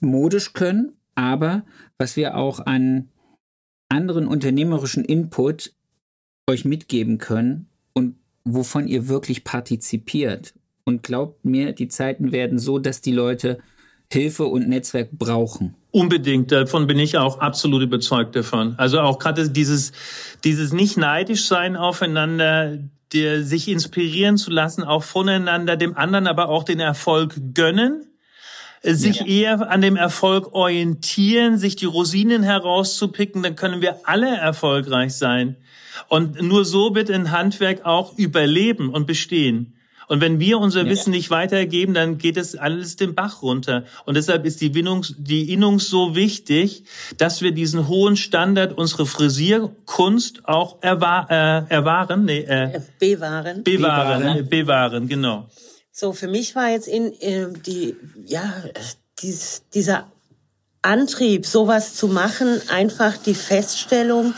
modisch 0.00 0.52
können 0.52 0.98
aber 1.18 1.64
was 1.98 2.14
wir 2.14 2.36
auch 2.36 2.60
an 2.60 3.08
anderen 3.88 4.28
unternehmerischen 4.28 5.04
Input 5.04 5.74
euch 6.48 6.64
mitgeben 6.64 7.18
können 7.18 7.66
und 7.92 8.14
wovon 8.44 8.86
ihr 8.86 9.08
wirklich 9.08 9.42
partizipiert. 9.42 10.54
Und 10.84 11.02
glaubt 11.02 11.44
mir, 11.44 11.72
die 11.72 11.88
Zeiten 11.88 12.30
werden 12.30 12.60
so, 12.60 12.78
dass 12.78 13.00
die 13.00 13.12
Leute 13.12 13.58
Hilfe 14.10 14.44
und 14.44 14.68
Netzwerk 14.68 15.10
brauchen. 15.12 15.74
Unbedingt, 15.90 16.52
davon 16.52 16.86
bin 16.86 16.98
ich 16.98 17.18
auch 17.18 17.40
absolut 17.40 17.82
überzeugt 17.82 18.36
davon. 18.36 18.74
Also 18.78 19.00
auch 19.00 19.18
gerade 19.18 19.50
dieses, 19.50 19.92
dieses 20.44 20.72
nicht 20.72 20.96
neidisch 20.96 21.46
sein 21.46 21.76
aufeinander, 21.76 22.78
der, 23.12 23.42
sich 23.42 23.68
inspirieren 23.68 24.36
zu 24.36 24.50
lassen, 24.50 24.84
auch 24.84 25.02
voneinander, 25.02 25.76
dem 25.76 25.96
anderen 25.96 26.26
aber 26.26 26.48
auch 26.48 26.64
den 26.64 26.80
Erfolg 26.80 27.34
gönnen 27.54 28.08
sich 28.82 29.20
ja. 29.20 29.26
eher 29.26 29.70
an 29.70 29.80
dem 29.80 29.96
Erfolg 29.96 30.54
orientieren, 30.54 31.58
sich 31.58 31.76
die 31.76 31.86
Rosinen 31.86 32.42
herauszupicken, 32.42 33.42
dann 33.42 33.56
können 33.56 33.82
wir 33.82 34.00
alle 34.04 34.28
erfolgreich 34.28 35.14
sein. 35.14 35.56
Und 36.08 36.40
nur 36.42 36.64
so 36.64 36.94
wird 36.94 37.10
ein 37.10 37.32
Handwerk 37.32 37.84
auch 37.84 38.16
überleben 38.16 38.90
und 38.90 39.06
bestehen. 39.06 39.74
Und 40.08 40.20
wenn 40.20 40.40
wir 40.40 40.58
unser 40.58 40.82
ja. 40.84 40.90
Wissen 40.90 41.10
nicht 41.10 41.30
weitergeben, 41.30 41.94
dann 41.94 42.18
geht 42.18 42.36
es 42.36 42.56
alles 42.56 42.96
den 42.96 43.14
Bach 43.14 43.42
runter. 43.42 43.84
Und 44.06 44.16
deshalb 44.16 44.44
ist 44.46 44.60
die 44.60 44.74
Winnung, 44.74 45.04
die 45.16 45.52
Innung 45.52 45.78
so 45.78 46.14
wichtig, 46.14 46.84
dass 47.18 47.42
wir 47.42 47.52
diesen 47.52 47.88
hohen 47.88 48.16
Standard, 48.16 48.76
unsere 48.76 49.06
Frisierkunst 49.06 50.48
auch 50.48 50.78
erwahr, 50.80 51.30
äh, 51.30 51.72
erwahren, 51.72 52.24
nee, 52.24 52.40
äh, 52.40 52.80
bewahren. 52.98 53.62
Bewahren, 53.62 54.22
bewahren, 54.22 54.48
bewahren, 54.48 55.08
genau. 55.08 55.48
So, 55.92 56.12
für 56.12 56.28
mich 56.28 56.54
war 56.54 56.70
jetzt 56.70 56.88
in 56.88 57.12
äh, 57.20 57.48
die, 57.66 57.96
ja, 58.24 58.52
dies, 59.20 59.64
dieser 59.74 60.06
Antrieb, 60.80 61.44
sowas 61.44 61.94
zu 61.94 62.08
machen, 62.08 62.60
einfach 62.68 63.16
die 63.16 63.34
Feststellung, 63.34 64.32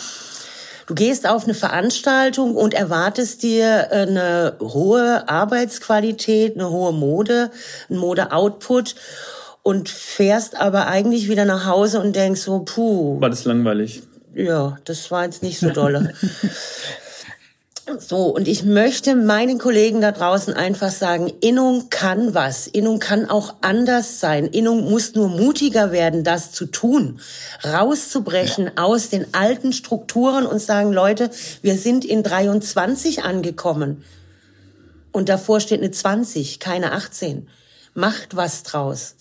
du 0.90 0.94
gehst 0.96 1.28
auf 1.28 1.44
eine 1.44 1.54
Veranstaltung 1.54 2.56
und 2.56 2.74
erwartest 2.74 3.44
dir 3.44 3.92
eine 3.92 4.56
hohe 4.60 5.28
Arbeitsqualität, 5.28 6.56
eine 6.56 6.68
hohe 6.68 6.92
Mode, 6.92 7.52
ein 7.88 7.96
Mode-Output 7.96 8.96
und 9.62 9.88
fährst 9.88 10.60
aber 10.60 10.88
eigentlich 10.88 11.28
wieder 11.28 11.44
nach 11.44 11.64
Hause 11.64 12.00
und 12.00 12.16
denkst 12.16 12.40
so, 12.40 12.60
puh. 12.64 13.20
War 13.20 13.30
das 13.30 13.44
langweilig? 13.44 14.02
Ja, 14.34 14.78
das 14.84 15.12
war 15.12 15.24
jetzt 15.24 15.44
nicht 15.44 15.60
so 15.60 15.70
dolle. 15.70 16.12
So, 17.98 18.26
und 18.26 18.46
ich 18.46 18.62
möchte 18.62 19.16
meinen 19.16 19.58
Kollegen 19.58 20.00
da 20.00 20.12
draußen 20.12 20.54
einfach 20.54 20.90
sagen, 20.90 21.32
Innung 21.40 21.90
kann 21.90 22.34
was. 22.34 22.66
Innung 22.66 22.98
kann 22.98 23.28
auch 23.28 23.56
anders 23.62 24.20
sein. 24.20 24.46
Innung 24.46 24.88
muss 24.88 25.14
nur 25.14 25.28
mutiger 25.28 25.90
werden, 25.90 26.22
das 26.22 26.52
zu 26.52 26.66
tun. 26.66 27.20
Rauszubrechen 27.64 28.66
ja. 28.66 28.72
aus 28.82 29.08
den 29.08 29.34
alten 29.34 29.72
Strukturen 29.72 30.46
und 30.46 30.60
sagen, 30.60 30.92
Leute, 30.92 31.30
wir 31.62 31.76
sind 31.76 32.04
in 32.04 32.22
23 32.22 33.24
angekommen. 33.24 34.04
Und 35.12 35.28
davor 35.28 35.60
steht 35.60 35.80
eine 35.80 35.90
20, 35.90 36.60
keine 36.60 36.92
18. 36.92 37.48
Macht 37.94 38.36
was 38.36 38.62
draus. 38.62 39.16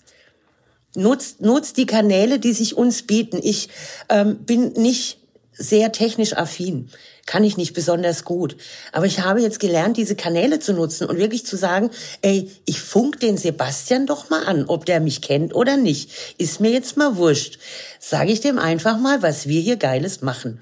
Nutzt, 0.95 1.41
nutzt 1.41 1.77
die 1.77 1.85
Kanäle, 1.85 2.39
die 2.39 2.53
sich 2.53 2.77
uns 2.77 3.03
bieten. 3.03 3.39
Ich 3.41 3.69
ähm, 4.09 4.39
bin 4.45 4.73
nicht 4.73 5.19
sehr 5.53 5.91
technisch 5.91 6.35
affin 6.37 6.89
kann 7.29 7.43
ich 7.43 7.57
nicht 7.57 7.73
besonders 7.73 8.25
gut. 8.25 8.55
Aber 8.91 9.05
ich 9.05 9.19
habe 9.19 9.39
jetzt 9.39 9.59
gelernt, 9.59 9.97
diese 9.97 10.15
Kanäle 10.15 10.57
zu 10.57 10.73
nutzen 10.73 11.07
und 11.07 11.19
wirklich 11.19 11.45
zu 11.45 11.57
sagen, 11.57 11.91
ey, 12.23 12.49
ich 12.65 12.81
funk 12.81 13.19
den 13.19 13.37
Sebastian 13.37 14.07
doch 14.07 14.31
mal 14.31 14.47
an, 14.47 14.65
ob 14.65 14.83
der 14.85 14.99
mich 14.99 15.21
kennt 15.21 15.53
oder 15.53 15.77
nicht. 15.77 16.09
Ist 16.39 16.59
mir 16.59 16.71
jetzt 16.71 16.97
mal 16.97 17.17
wurscht. 17.17 17.59
Sage 17.99 18.31
ich 18.31 18.41
dem 18.41 18.57
einfach 18.57 18.97
mal, 18.97 19.21
was 19.21 19.47
wir 19.47 19.61
hier 19.61 19.77
Geiles 19.77 20.23
machen. 20.23 20.59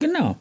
Genau. 0.00 0.36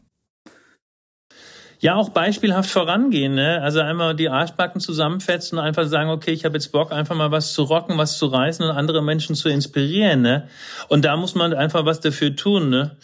Ja, 1.79 1.97
auch 1.97 2.09
beispielhaft 2.09 2.71
vorangehen. 2.71 3.35
Ne? 3.35 3.61
Also 3.61 3.81
einmal 3.81 4.15
die 4.15 4.29
Arschbacken 4.29 4.81
zusammenfetzen 4.81 5.59
und 5.59 5.63
einfach 5.63 5.85
sagen, 5.85 6.09
okay, 6.09 6.31
ich 6.31 6.45
habe 6.45 6.55
jetzt 6.55 6.71
Bock, 6.71 6.91
einfach 6.91 7.15
mal 7.15 7.29
was 7.29 7.53
zu 7.53 7.61
rocken, 7.61 7.99
was 7.99 8.17
zu 8.17 8.25
reißen 8.25 8.65
und 8.65 8.75
andere 8.75 9.03
Menschen 9.03 9.35
zu 9.35 9.49
inspirieren. 9.49 10.23
Ne? 10.23 10.49
Und 10.87 11.05
da 11.05 11.15
muss 11.15 11.35
man 11.35 11.53
einfach 11.53 11.85
was 11.85 11.99
dafür 11.99 12.35
tun. 12.35 12.71
Ne? 12.71 12.97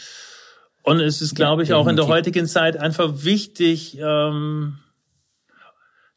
Und 0.84 1.00
es 1.00 1.22
ist, 1.22 1.36
glaube 1.36 1.63
ich, 1.63 1.70
ja, 1.70 1.78
auch 1.78 1.88
in 1.88 1.96
der 1.96 2.08
heutigen 2.08 2.48
Zeit 2.48 2.78
einfach 2.78 3.24
wichtig, 3.24 3.98
ähm, 4.00 4.78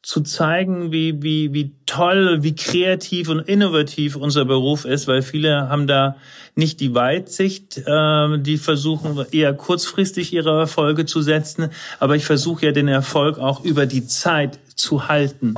zu 0.05 0.20
zeigen, 0.20 0.92
wie, 0.92 1.22
wie, 1.22 1.55
wie 1.55 1.72
toll, 1.87 2.42
wie 2.42 2.55
kreativ 2.55 3.31
und 3.31 3.40
innovativ 3.40 4.16
unser 4.16 4.44
Beruf 4.44 4.85
ist, 4.85 5.09
weil 5.09 5.22
viele 5.22 5.70
haben 5.70 5.87
da 5.87 6.16
nicht 6.55 6.81
die 6.81 6.94
Weitsicht, 6.94 7.79
äh, 7.79 8.38
die 8.38 8.59
versuchen 8.59 9.24
eher 9.33 9.55
kurzfristig 9.55 10.35
ihre 10.35 10.59
Erfolge 10.59 11.07
zu 11.07 11.22
setzen, 11.22 11.70
aber 12.00 12.16
ich 12.16 12.27
versuche 12.27 12.66
ja 12.66 12.72
den 12.72 12.87
Erfolg 12.87 13.38
auch 13.38 13.64
über 13.64 13.87
die 13.87 14.07
Zeit 14.07 14.59
zu 14.74 15.09
halten. 15.09 15.55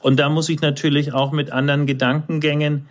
Und 0.00 0.20
da 0.20 0.28
muss 0.28 0.48
ich 0.48 0.60
natürlich 0.60 1.12
auch 1.12 1.32
mit 1.32 1.50
anderen 1.50 1.86
Gedankengängen 1.86 2.86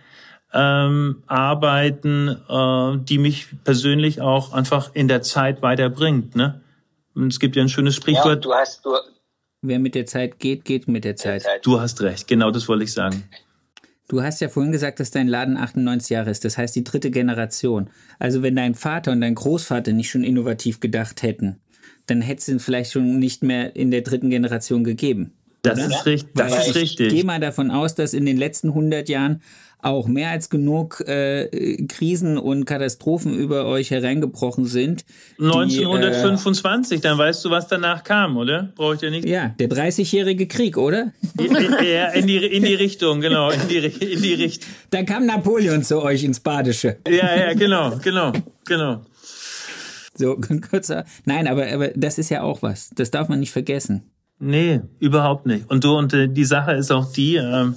ähm, 0.52 1.22
arbeiten, 1.26 2.28
äh, 2.48 3.04
die 3.04 3.18
mich 3.18 3.46
persönlich 3.64 4.20
auch 4.20 4.52
einfach 4.52 4.90
in 4.94 5.08
der 5.08 5.22
Zeit 5.22 5.62
weiterbringt. 5.62 6.34
Ne? 6.36 6.60
Und 7.14 7.28
es 7.32 7.38
gibt 7.40 7.56
ja 7.56 7.62
ein 7.62 7.68
schönes 7.68 7.96
Ja, 7.96 8.00
Sprichwort. 8.02 8.36
und 8.36 8.44
du 8.46 8.52
hast, 8.54 8.84
du, 8.84 8.90
Wer 9.62 9.78
mit 9.78 9.94
der 9.94 10.06
Zeit 10.06 10.38
geht, 10.38 10.64
geht 10.64 10.88
mit 10.88 11.04
der 11.04 11.16
Zeit. 11.16 11.44
du 11.62 11.78
hast 11.80 12.00
recht, 12.00 12.26
genau 12.26 12.50
das 12.50 12.66
wollte 12.68 12.84
ich 12.84 12.92
sagen. 12.92 13.24
Du 14.08 14.22
hast 14.22 14.40
ja 14.40 14.48
vorhin 14.48 14.72
gesagt, 14.72 14.98
dass 14.98 15.10
dein 15.12 15.28
Laden 15.28 15.56
98 15.56 16.10
Jahre 16.10 16.30
ist, 16.30 16.44
das 16.44 16.58
heißt 16.58 16.74
die 16.74 16.82
dritte 16.82 17.10
Generation. 17.10 17.90
Also 18.18 18.42
wenn 18.42 18.56
dein 18.56 18.74
Vater 18.74 19.12
und 19.12 19.20
dein 19.20 19.34
Großvater 19.36 19.92
nicht 19.92 20.10
schon 20.10 20.24
innovativ 20.24 20.80
gedacht 20.80 21.22
hätten, 21.22 21.60
dann 22.06 22.22
hätte 22.22 22.40
es 22.40 22.48
ihn 22.48 22.58
vielleicht 22.58 22.90
schon 22.92 23.18
nicht 23.20 23.42
mehr 23.44 23.76
in 23.76 23.90
der 23.92 24.00
dritten 24.00 24.30
Generation 24.30 24.82
gegeben. 24.82 25.34
Das 25.62 25.78
oder? 25.78 25.88
ist 25.88 26.06
richtig. 26.06 26.32
Das 26.34 26.52
Weil 26.52 26.60
ist 26.70 26.76
ich 26.76 26.96
gehe 26.96 27.06
richtig. 27.08 27.24
mal 27.24 27.38
davon 27.38 27.70
aus, 27.70 27.94
dass 27.94 28.14
in 28.14 28.24
den 28.24 28.38
letzten 28.38 28.68
100 28.68 29.08
Jahren 29.08 29.42
auch 29.82 30.06
mehr 30.06 30.30
als 30.30 30.50
genug 30.50 31.00
äh, 31.06 31.84
Krisen 31.86 32.38
und 32.38 32.64
Katastrophen 32.64 33.34
über 33.34 33.66
euch 33.66 33.90
hereingebrochen 33.90 34.66
sind. 34.66 35.04
die, 35.38 35.44
1925, 35.44 37.00
dann 37.00 37.18
weißt 37.18 37.44
du, 37.44 37.50
was 37.50 37.68
danach 37.68 38.04
kam, 38.04 38.36
oder? 38.36 38.72
Brauche 38.76 38.96
ich 38.96 39.00
ja 39.00 39.10
nicht. 39.10 39.24
Äh, 39.24 39.30
ja, 39.30 39.48
der 39.58 39.68
30-jährige 39.68 40.46
Krieg, 40.46 40.76
oder? 40.76 41.12
Ja, 41.82 42.08
in 42.08 42.26
die, 42.26 42.36
in 42.36 42.64
die 42.64 42.74
Richtung, 42.74 43.20
genau, 43.20 43.50
in 43.50 43.68
die, 43.68 43.78
in 43.78 44.22
die 44.22 44.34
Richtung. 44.34 44.70
Da 44.90 45.02
kam 45.02 45.26
Napoleon 45.26 45.82
zu 45.82 46.02
euch 46.02 46.24
ins 46.24 46.40
Badische. 46.40 46.98
Ja, 47.08 47.36
ja, 47.36 47.54
genau, 47.54 47.98
genau, 48.02 48.32
genau. 48.64 49.00
So, 50.14 50.36
kurzer. 50.70 51.04
Nein, 51.24 51.48
aber, 51.48 51.66
aber 51.72 51.88
das 51.88 52.18
ist 52.18 52.28
ja 52.28 52.42
auch 52.42 52.62
was. 52.62 52.90
Das 52.90 53.10
darf 53.10 53.28
man 53.28 53.40
nicht 53.40 53.52
vergessen. 53.52 54.10
Nee, 54.38 54.80
überhaupt 54.98 55.46
nicht. 55.46 55.68
Und 55.70 55.84
du, 55.84 55.96
und 55.96 56.12
äh, 56.14 56.28
die 56.28 56.44
Sache 56.44 56.72
ist 56.72 56.90
auch 56.90 57.12
die, 57.12 57.36
ähm, 57.36 57.74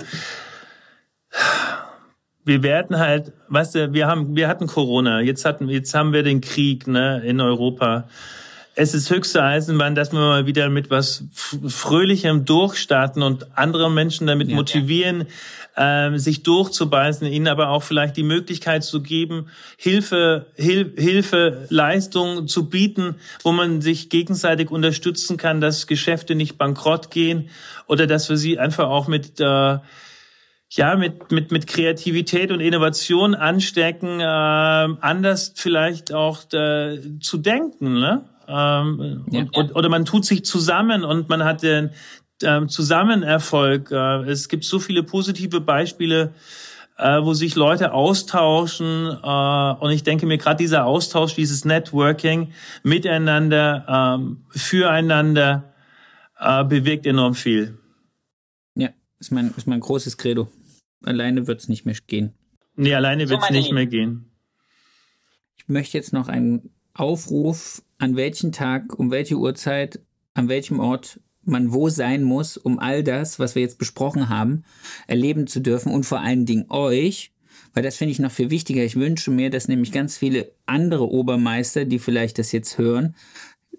wir 2.46 2.64
werden 2.64 3.00
halt, 3.00 3.32
weißt 3.48 3.76
du, 3.76 3.94
wir 3.94 4.08
haben, 4.08 4.36
wir 4.36 4.48
hatten 4.48 4.68
Corona, 4.68 5.22
jetzt 5.22 5.46
hatten, 5.46 5.70
jetzt 5.70 5.94
haben 5.94 6.14
wir 6.14 6.24
den 6.24 6.42
Krieg, 6.42 6.88
ne, 6.88 7.22
in 7.26 7.40
Europa. 7.40 8.08
Es 8.76 8.96
ist 8.96 9.12
höchste 9.12 9.44
Eisenbahn, 9.44 9.94
dass 9.94 10.12
wir 10.12 10.20
mal 10.20 10.48
wieder 10.48 10.68
mit 10.70 10.90
was 10.90 11.26
Fröhlichem 11.68 12.44
durchstarten 12.44 13.22
und 13.22 13.56
andere 13.56 13.92
Menschen 13.92 14.26
damit 14.26 14.50
Ja. 14.50 14.56
motivieren, 14.56 15.28
ähm, 15.78 16.18
sich 16.18 16.42
durchzubeißen, 16.42 17.28
ihnen 17.28 17.48
aber 17.48 17.70
auch 17.70 17.84
vielleicht 17.84 18.18
die 18.18 18.24
Möglichkeit 18.24 18.84
zu 18.84 19.02
geben, 19.04 19.48
Hilfe, 19.78 20.48
Hil 20.56 20.92
Hilfe, 20.98 21.68
Leistung 21.70 22.48
zu 22.48 22.68
bieten, 22.68 23.16
wo 23.44 23.52
man 23.52 23.82
sich 23.82 24.10
gegenseitig 24.10 24.72
unterstützen 24.72 25.38
kann, 25.38 25.62
dass 25.62 25.86
Geschäfte 25.86 26.34
nicht 26.34 26.58
bankrott 26.58 27.12
gehen 27.12 27.50
oder 27.88 28.08
dass 28.08 28.30
wir 28.30 28.38
sie 28.38 28.58
einfach 28.58 28.88
auch 28.90 29.08
mit 29.08 29.40
äh, 29.40 29.78
ja, 30.76 30.96
mit, 30.96 31.32
mit, 31.32 31.52
mit 31.52 31.68
Kreativität 31.68 32.52
und 32.52 32.60
Innovation 32.60 33.36
anstecken, 33.36 34.20
äh, 34.20 34.24
anders 34.24 35.54
vielleicht 35.56 36.14
auch 36.14 36.52
äh, 36.52 37.00
zu 37.20 37.38
denken, 37.38 38.00
ne? 38.00 38.26
Ähm, 38.48 39.26
Ja. 39.32 39.42
und, 39.42 39.56
und, 39.56 39.76
oder 39.76 39.90
man 39.90 40.04
tut 40.06 40.26
sich 40.26 40.44
zusammen 40.44 41.06
und 41.06 41.30
man 41.30 41.44
hat 41.44 41.64
den 41.64 41.92
ähm, 42.42 42.70
Zusammenerfolg. 42.70 43.92
Äh, 43.92 44.30
es 44.30 44.50
gibt 44.50 44.64
so 44.66 44.80
viele 44.80 45.04
positive 45.04 45.62
Beispiele, 45.62 46.34
äh, 46.98 47.22
wo 47.22 47.34
sich 47.34 47.56
Leute 47.56 47.94
austauschen. 47.94 49.08
Äh, 49.24 49.84
und 49.84 49.92
ich 49.92 50.04
denke 50.04 50.26
mir 50.26 50.38
gerade 50.38 50.58
dieser 50.58 50.86
Austausch, 50.86 51.36
dieses 51.36 51.66
Networking 51.66 52.52
miteinander, 52.84 53.86
ähm, 53.88 54.44
füreinander, 54.50 55.74
äh, 56.40 56.64
bewirkt 56.66 57.06
enorm 57.06 57.36
viel. 57.36 57.78
Ja, 58.76 58.90
ist 59.20 59.32
mein, 59.32 59.54
ist 59.56 59.68
mein 59.68 59.80
großes 59.80 60.18
Credo. 60.18 60.50
Alleine 61.04 61.48
wird 61.48 61.62
es 61.62 61.70
nicht 61.70 61.86
mehr 61.86 61.96
gehen. 62.08 62.34
Nee, 62.76 62.94
alleine 62.94 63.28
So, 63.28 63.32
wird's 63.32 63.44
meine 63.44 63.58
nicht 63.58 63.72
mehr 63.72 63.86
gehen. 63.86 64.32
Ich 65.58 65.68
möchte 65.68 65.98
jetzt 65.98 66.14
noch 66.14 66.28
einen 66.28 66.72
Aufruf, 66.94 67.84
an 67.98 68.16
welchen 68.16 68.52
Tag, 68.52 68.98
um 68.98 69.12
welche 69.12 69.36
Uhrzeit, 69.36 70.02
an 70.34 70.50
welchem 70.50 70.80
Ort 70.80 71.20
man 71.46 71.74
wo 71.74 71.90
sein 71.90 72.24
muss, 72.24 72.58
um 72.58 72.80
all 72.80 73.04
das, 73.04 73.40
was 73.40 73.56
wir 73.56 73.62
jetzt 73.62 73.78
besprochen 73.78 74.30
haben, 74.30 74.64
erleben 75.08 75.48
zu 75.48 75.60
dürfen 75.60 75.92
und 75.92 76.06
vor 76.06 76.22
allen 76.22 76.46
Dingen 76.46 76.66
euch, 76.70 77.32
weil 77.74 77.84
das 77.84 77.98
finde 77.98 78.12
ich 78.12 78.20
noch 78.20 78.32
viel 78.32 78.50
wichtiger. 78.50 78.84
Ich 78.84 78.96
wünsche 78.96 79.32
mir, 79.32 79.50
dass 79.50 79.68
nämlich 79.68 79.92
ganz 79.92 80.18
viele 80.18 80.52
andere 80.66 81.10
Obermeister, 81.10 81.86
die 81.86 82.00
vielleicht 82.00 82.40
das 82.40 82.52
jetzt 82.52 82.78
hören, 82.78 83.16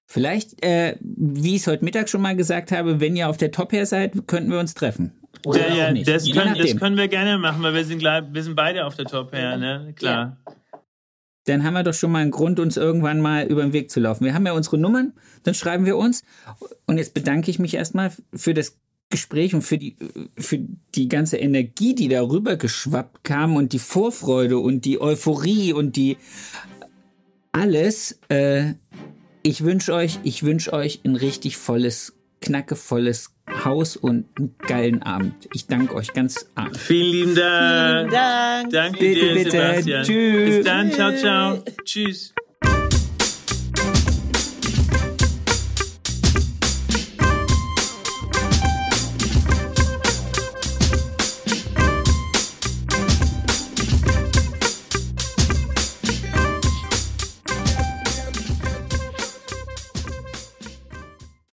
Vielleicht, 0.07 0.65
äh, 0.65 0.97
wie 0.99 1.55
ich 1.55 1.61
es 1.61 1.67
heute 1.67 1.85
Mittag 1.85 2.09
schon 2.09 2.21
mal 2.21 2.35
gesagt 2.35 2.71
habe, 2.71 2.99
wenn 2.99 3.15
ihr 3.15 3.29
auf 3.29 3.37
der 3.37 3.51
Top 3.51 3.73
her 3.73 3.85
seid, 3.85 4.27
könnten 4.27 4.49
wir 4.49 4.59
uns 4.59 4.73
treffen. 4.73 5.20
Oder 5.45 5.69
Ja, 5.69 5.75
ja, 5.75 5.87
auch 5.87 5.91
nicht. 5.91 6.07
das, 6.07 6.29
können, 6.31 6.55
das 6.57 6.75
können 6.77 6.97
wir 6.97 7.07
gerne 7.07 7.37
machen, 7.37 7.63
weil 7.63 7.73
wir 7.73 7.85
sind, 7.85 7.99
gleich, 7.99 8.23
wir 8.31 8.43
sind 8.43 8.55
beide 8.55 8.85
auf 8.85 8.95
der 8.95 9.05
Top 9.05 9.33
her, 9.33 9.57
ne? 9.57 9.93
Klar. 9.95 10.37
Dann 11.45 11.63
haben 11.63 11.73
wir 11.73 11.83
doch 11.83 11.93
schon 11.93 12.11
mal 12.11 12.19
einen 12.19 12.31
Grund, 12.31 12.59
uns 12.59 12.77
irgendwann 12.77 13.19
mal 13.19 13.47
über 13.47 13.63
den 13.63 13.73
Weg 13.73 13.89
zu 13.89 13.99
laufen. 13.99 14.25
Wir 14.25 14.35
haben 14.35 14.45
ja 14.45 14.53
unsere 14.53 14.77
Nummern, 14.77 15.13
dann 15.43 15.55
schreiben 15.55 15.85
wir 15.85 15.97
uns. 15.97 16.23
Und 16.85 16.97
jetzt 16.97 17.15
bedanke 17.15 17.49
ich 17.49 17.57
mich 17.57 17.73
erstmal 17.73 18.11
für 18.33 18.53
das 18.53 18.77
Gespräch 19.09 19.55
und 19.55 19.63
für 19.63 19.77
die, 19.77 19.97
für 20.37 20.59
die 20.95 21.09
ganze 21.09 21.37
Energie, 21.37 21.95
die 21.95 22.07
darüber 22.07 22.57
geschwappt 22.57 23.23
kam 23.23 23.55
und 23.55 23.73
die 23.73 23.79
Vorfreude 23.79 24.59
und 24.59 24.85
die 24.85 25.01
Euphorie 25.01 25.73
und 25.73 25.95
die 25.95 26.17
alles. 27.51 28.19
Äh, 28.29 28.73
ich 29.43 29.63
wünsche 29.63 29.93
euch, 29.93 30.19
ich 30.23 30.43
wünsche 30.43 30.71
euch 30.73 31.01
ein 31.03 31.15
richtig 31.15 31.57
volles, 31.57 32.13
knackevolles 32.41 33.33
Haus 33.63 33.95
und 33.95 34.25
einen 34.37 34.55
geilen 34.59 35.03
Abend. 35.03 35.47
Ich 35.53 35.67
danke 35.67 35.95
euch 35.95 36.13
ganz 36.13 36.49
arg. 36.55 36.75
Vielen 36.77 37.11
lieben 37.11 37.35
Dank. 37.35 38.11
Dank. 38.11 38.69
Danke 38.71 38.99
Bitte, 38.99 39.19
dir, 39.19 39.33
bitte. 39.35 39.51
Sebastian. 39.51 40.03
Tschüss. 40.05 40.55
Bis 40.55 40.65
dann. 40.65 40.91
Ciao, 40.91 41.15
ciao. 41.15 41.63
Tschüss. 41.83 42.33